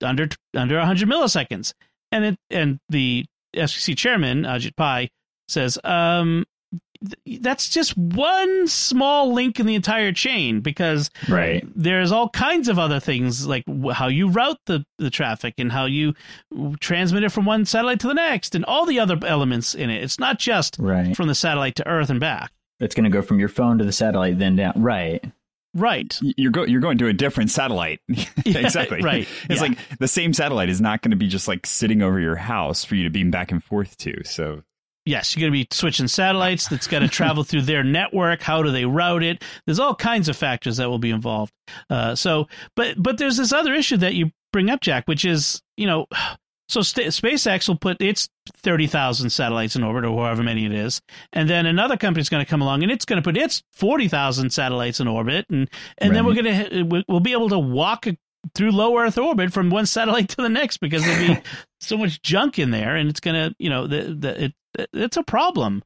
[0.02, 1.74] under under 100 milliseconds.
[2.12, 3.26] And it and the
[3.56, 5.10] FCC chairman Ajit Pai
[5.48, 6.46] says, um,
[7.40, 11.64] that's just one small link in the entire chain because right.
[11.76, 15.86] there's all kinds of other things like how you route the, the traffic and how
[15.86, 16.14] you
[16.80, 20.04] transmit it from one satellite to the next and all the other elements in it.
[20.04, 21.16] It's not just right.
[21.16, 22.52] from the satellite to Earth and back.
[22.80, 24.74] It's going to go from your phone to the satellite, then down.
[24.76, 25.24] Right.
[25.74, 26.18] Right.
[26.22, 28.00] You're go you're going to a different satellite.
[28.46, 29.02] exactly.
[29.02, 29.28] right.
[29.50, 29.68] It's Yeah.
[29.68, 32.84] like the same satellite is not going to be just like sitting over your house
[32.84, 34.24] for you to beam back and forth to.
[34.24, 34.64] So
[35.08, 36.68] Yes, you're going to be switching satellites.
[36.68, 38.42] That's got to travel through their network.
[38.42, 39.42] How do they route it?
[39.66, 41.54] There's all kinds of factors that will be involved.
[41.90, 45.62] Uh, so, but but there's this other issue that you bring up, Jack, which is
[45.78, 46.08] you know,
[46.68, 48.28] so sta SpaceX will put its
[48.58, 51.02] thirty thousand satellites in orbit, or however many it is,
[51.32, 54.10] and then another company's going to come along and it's going to put its forty
[54.10, 58.08] thousand satellites in orbit, and and then we're going to we'll be able to walk
[58.56, 61.42] through low Earth orbit from one satellite to the next because there'll be
[61.82, 64.54] so much junk in there, and it's going to you know the, the it
[64.94, 65.84] it's a problem.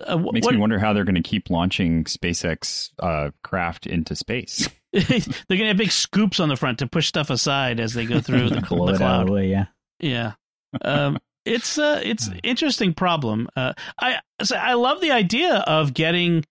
[0.00, 3.86] Uh, wh- makes what- me wonder how they're going to keep launching SpaceX uh, craft
[3.86, 4.68] into space.
[4.92, 8.04] they're going to have big scoops on the front to push stuff aside as they
[8.06, 9.28] go through the, Blow the it out of cloud.
[9.28, 9.64] the way, yeah.
[10.00, 10.32] Yeah.
[10.82, 13.48] Um, it's uh, it's interesting problem.
[13.56, 16.44] Uh, I so I love the idea of getting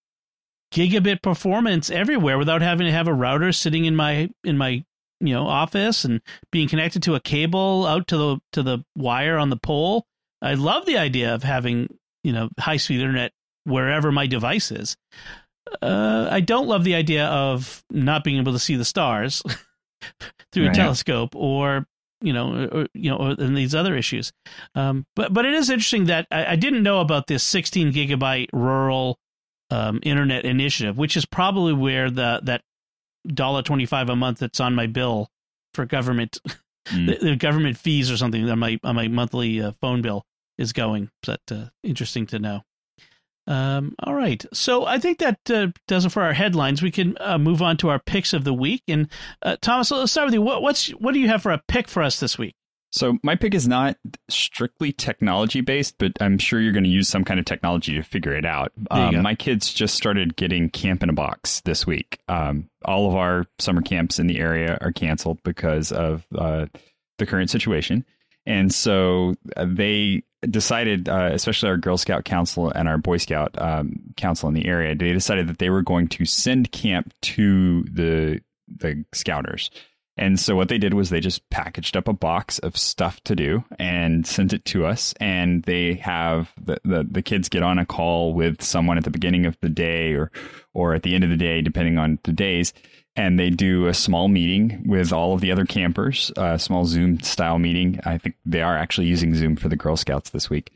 [0.73, 4.83] gigabit performance everywhere without having to have a router sitting in my in my
[5.21, 9.37] you know office and being connected to a cable out to the to the wire
[9.37, 10.05] on the pole.
[10.41, 11.87] I love the idea of having
[12.23, 13.31] you know high speed internet
[13.63, 14.97] wherever my device is.
[15.81, 19.43] Uh, I don't love the idea of not being able to see the stars
[20.51, 21.85] through a telescope or
[22.21, 24.31] you know or, you know or, and these other issues.
[24.75, 28.47] Um, but but it is interesting that I, I didn't know about this 16 gigabyte
[28.51, 29.19] rural
[29.69, 32.61] um, internet initiative, which is probably where the that
[33.27, 35.29] dollar twenty five a month that's on my bill
[35.73, 36.39] for government
[36.87, 37.07] Mm.
[37.19, 40.25] the, the government fees or something on my on my monthly uh, phone bill
[40.57, 41.11] is going.
[41.27, 42.61] That uh, interesting to know.
[43.47, 46.81] Um, all right, so I think that uh, does it for our headlines.
[46.81, 48.83] We can uh, move on to our picks of the week.
[48.87, 49.09] And
[49.41, 50.41] uh, Thomas, let's start with you.
[50.41, 52.55] What, what's what do you have for a pick for us this week?
[52.91, 53.97] So my pick is not
[54.29, 58.03] strictly technology based, but I'm sure you're going to use some kind of technology to
[58.03, 58.73] figure it out.
[58.91, 62.19] Um, my kids just started getting camp in a box this week.
[62.27, 66.65] Um, all of our summer camps in the area are canceled because of uh,
[67.17, 68.05] the current situation,
[68.45, 73.55] and so uh, they decided, uh, especially our Girl Scout Council and our Boy Scout
[73.59, 77.83] um, Council in the area, they decided that they were going to send camp to
[77.83, 79.69] the the scouters.
[80.17, 83.35] And so what they did was they just packaged up a box of stuff to
[83.35, 85.13] do and sent it to us.
[85.19, 89.09] And they have the, the, the kids get on a call with someone at the
[89.09, 90.31] beginning of the day or
[90.73, 92.73] or at the end of the day, depending on the days.
[93.15, 97.19] And they do a small meeting with all of the other campers, a small Zoom
[97.19, 97.99] style meeting.
[98.05, 100.71] I think they are actually using Zoom for the Girl Scouts this week.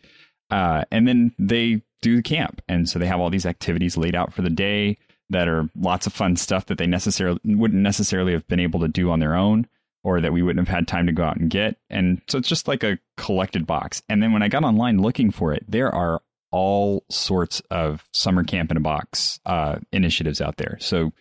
[0.51, 2.61] Uh, and then they do the camp.
[2.67, 4.97] And so they have all these activities laid out for the day
[5.29, 8.87] that are lots of fun stuff that they necessarily wouldn't necessarily have been able to
[8.87, 9.67] do on their own
[10.03, 11.77] or that we wouldn't have had time to go out and get.
[11.89, 14.03] And so it's just like a collected box.
[14.07, 16.21] And then when I got online looking for it, there are
[16.51, 20.77] all sorts of summer camp in a box uh, initiatives out there.
[20.79, 21.11] So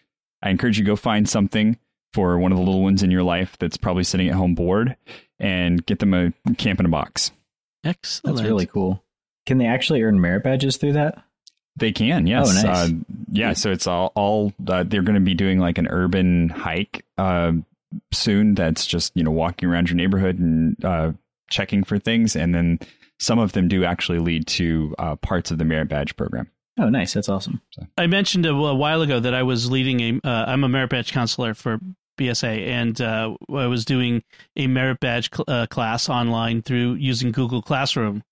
[0.42, 1.78] I encourage you to go find something
[2.12, 4.96] for one of the little ones in your life that's probably sitting at home bored
[5.40, 7.32] and get them a camp in a box.
[7.84, 8.36] Excellent.
[8.36, 9.02] That's really cool.
[9.46, 11.24] Can they actually earn merit badges through that?
[11.76, 12.48] They can, yes.
[12.48, 12.90] Oh, nice.
[12.90, 12.94] uh,
[13.32, 17.04] yeah, so it's all, all uh, they're going to be doing like an urban hike
[17.18, 17.52] uh,
[18.12, 18.54] soon.
[18.54, 21.12] That's just you know walking around your neighborhood and uh,
[21.50, 22.78] checking for things, and then
[23.18, 26.48] some of them do actually lead to uh, parts of the merit badge program.
[26.78, 27.12] Oh, nice.
[27.12, 27.60] That's awesome.
[27.98, 30.28] I mentioned a, a while ago that I was leading a.
[30.28, 31.78] Uh, I'm a merit badge counselor for
[32.18, 34.22] BSA, and uh, I was doing
[34.56, 38.22] a merit badge cl- uh, class online through using Google Classroom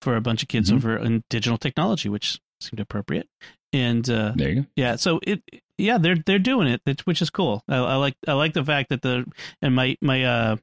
[0.00, 0.74] for a bunch of kids Mhm.
[0.76, 3.28] over in digital technology, which seemed appropriate.
[3.72, 4.66] And uh, There you go.
[4.76, 5.42] yeah, so it
[5.78, 7.62] yeah they're they're doing it, it- which is cool.
[7.68, 9.24] I, I like I like the fact that the
[9.62, 10.56] and my my uh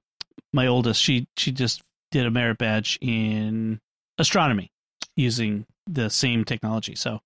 [0.53, 1.81] my oldest she she just
[2.11, 3.79] did a merit badge in
[4.17, 4.71] astronomy
[5.15, 6.95] using the same technology.
[6.95, 7.19] So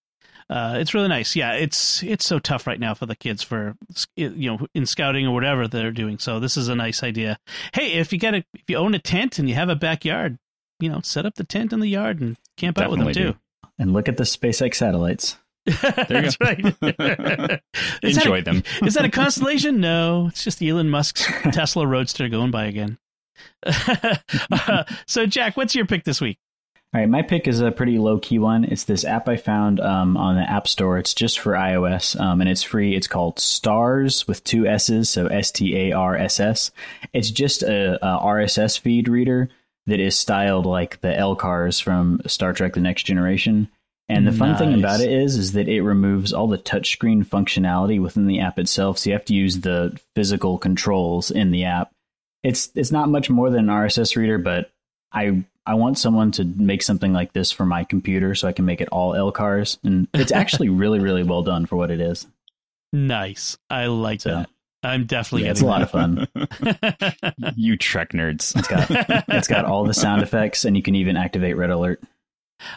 [0.49, 1.35] uh, it's really nice.
[1.35, 3.75] Yeah, it's it's so tough right now for the kids for
[4.15, 6.17] you know in scouting or whatever they're doing.
[6.19, 7.37] So this is a nice idea.
[7.73, 10.37] Hey, if you got a if you own a tent and you have a backyard,
[10.79, 13.33] you know, set up the tent in the yard and camp out with them Definitely
[13.33, 13.39] too.
[13.77, 15.37] And look at the SpaceX satellites.
[15.65, 16.59] That's right.
[16.63, 17.61] Is that
[18.03, 18.63] Enjoy a- them.
[18.83, 19.79] Is that a constellation?
[19.81, 22.97] No, it's just Elon Musk's Tesla Roadster going by again.
[23.65, 26.37] Uh, so, Jack, what's your pick this week?
[26.93, 28.63] All right, my pick is a pretty low key one.
[28.63, 30.97] It's this app I found um, on the App Store.
[30.97, 32.95] It's just for iOS, um, and it's free.
[32.95, 36.71] It's called Stars with two S's, so S T A R S S.
[37.11, 39.49] It's just a, a RSS feed reader
[39.87, 43.69] that is styled like the LCARS from Star Trek: The Next Generation.
[44.07, 47.99] And the fun thing about it is, is that it removes all the touchscreen functionality
[47.99, 48.99] within the app itself.
[48.99, 51.91] So you have to use the physical controls in the app.
[52.43, 54.71] It's it's not much more than an RSS reader, but
[55.11, 58.65] I I want someone to make something like this for my computer so I can
[58.65, 62.27] make it all LCARS, and it's actually really really well done for what it is.
[62.93, 63.57] Nice.
[63.71, 64.49] I like So, that.
[64.85, 66.27] I'm definitely yeah, it's a lot of fun.
[67.55, 68.55] you Trek nerds.
[68.57, 68.87] It's got
[69.29, 72.01] it's got all the sound effects, and you can even activate red alert.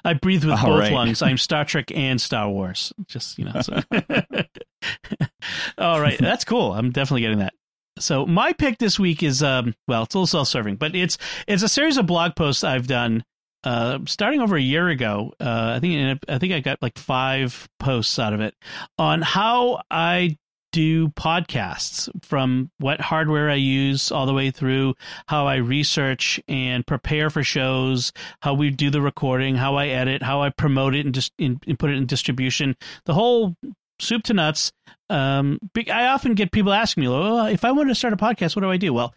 [0.05, 0.93] I breathe with All both right.
[0.93, 1.23] lungs.
[1.23, 2.93] I'm Star Trek and Star Wars.
[3.07, 3.61] Just you know.
[3.61, 3.81] So.
[5.79, 6.73] All right, that's cool.
[6.73, 7.55] I'm definitely getting that.
[7.99, 11.63] So my pick this week is um well, it's a little self-serving, but it's it's
[11.63, 13.25] a series of blog posts I've done
[13.65, 15.33] uh starting over a year ago.
[15.41, 18.55] Uh I think I think I got like 5 posts out of it
[18.99, 20.37] on how I
[20.73, 24.95] do podcasts from what hardware I use all the way through
[25.27, 30.23] how I research and prepare for shows, how we do the recording, how I edit,
[30.23, 32.77] how I promote it and just in, and put it in distribution.
[33.07, 33.57] The whole
[34.01, 34.73] soup to nuts.
[35.11, 38.55] Um, I often get people asking me, "Oh, if I want to start a podcast,
[38.55, 39.15] what do I do?" Well,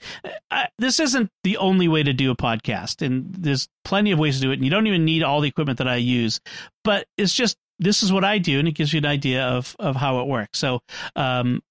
[0.50, 4.38] I, this isn't the only way to do a podcast, and there's plenty of ways
[4.38, 4.56] to do it.
[4.56, 6.40] And you don't even need all the equipment that I use,
[6.84, 9.76] but it's just this is what I do, and it gives you an idea of
[9.80, 10.60] of how it works.
[10.60, 10.82] So,
[11.16, 11.62] um,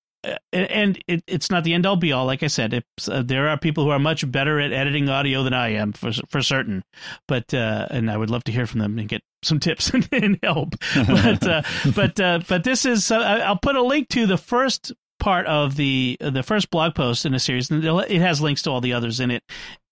[0.53, 2.27] and it, it's not the end all be all.
[2.27, 5.55] Like I said, uh, there are people who are much better at editing audio than
[5.55, 6.85] I am for for certain.
[7.27, 10.09] But uh, and I would love to hear from them and get some tips and,
[10.13, 10.75] and help.
[10.95, 11.63] But uh,
[11.95, 15.77] but uh, but this is uh, I'll put a link to the first part of
[15.77, 18.93] the the first blog post in the series and it'll- has links to all the
[18.93, 19.43] others in it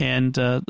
[0.00, 0.60] and uh,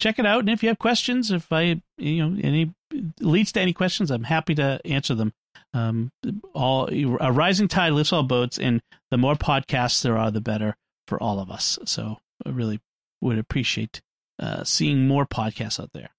[0.00, 2.72] check it out and if you have questions if i you know any
[3.20, 5.32] leads to any questions i'm happy to answer them
[5.76, 6.10] um,
[6.54, 10.76] all a rising tide lifts all boats, and the more podcasts there are, the better
[11.06, 11.78] for all of us.
[11.84, 12.80] So I really
[13.20, 14.00] would appreciate
[14.38, 16.10] uh, seeing more podcasts out there.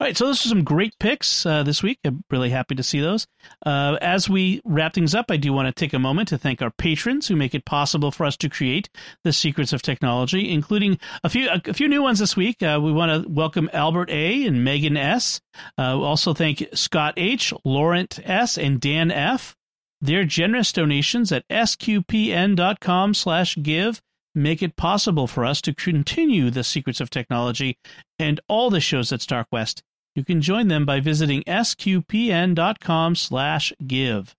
[0.00, 2.00] All right, so those are some great picks uh, this week.
[2.04, 3.28] I'm really happy to see those.
[3.64, 6.60] Uh, as we wrap things up, I do want to take a moment to thank
[6.60, 8.90] our patrons who make it possible for us to create
[9.22, 12.60] the secrets of technology, including a few a, few new ones this week.
[12.60, 14.44] Uh, we want to welcome Albert A.
[14.44, 15.40] and Megan S.
[15.78, 19.54] Uh, also thank Scott H., Laurent S., and Dan F.
[20.00, 24.02] Their generous donations at sqpn.com slash give
[24.34, 27.78] make it possible for us to continue the secrets of technology
[28.18, 29.82] and all the shows at StarQuest.
[30.14, 34.34] You can join them by visiting sqpn.com slash give.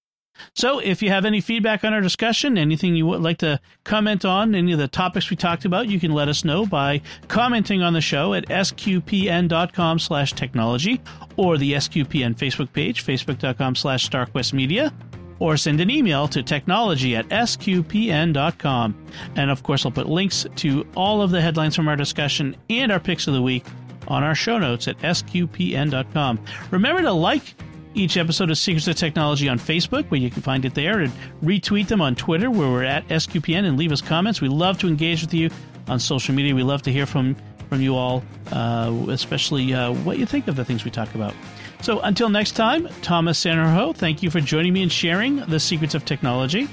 [0.53, 4.25] So if you have any feedback on our discussion, anything you would like to comment
[4.25, 7.81] on, any of the topics we talked about, you can let us know by commenting
[7.81, 11.01] on the show at sqpn.com slash technology
[11.37, 14.93] or the SQPN Facebook page, facebook.com slash starquestmedia,
[15.39, 19.05] or send an email to technology at sqpn.com.
[19.35, 22.91] And of course, I'll put links to all of the headlines from our discussion and
[22.91, 23.65] our picks of the week
[24.07, 26.39] on our show notes at sqpn.com.
[26.71, 27.55] Remember to like
[27.95, 31.11] each episode of Secrets of Technology on Facebook, where you can find it there, and
[31.43, 34.41] retweet them on Twitter, where we're at SQPN, and leave us comments.
[34.41, 35.49] We love to engage with you
[35.87, 36.53] on social media.
[36.53, 37.35] We love to hear from
[37.69, 41.33] from you all, uh, especially uh, what you think of the things we talk about.
[41.81, 45.93] So until next time, Thomas Sanjurjo, thank you for joining me and sharing the secrets
[45.93, 46.67] of technology.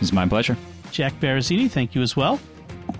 [0.00, 0.56] It's my pleasure.
[0.90, 2.40] Jack Baruzzini, thank you as well.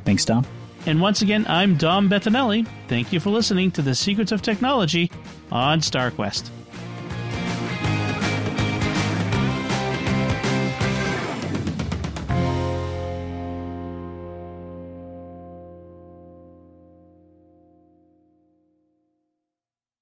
[0.04, 0.46] Thanks, Tom.
[0.86, 2.66] And once again, I'm Dom Bettinelli.
[2.88, 5.10] Thank you for listening to the Secrets of Technology
[5.52, 6.50] on StarQuest.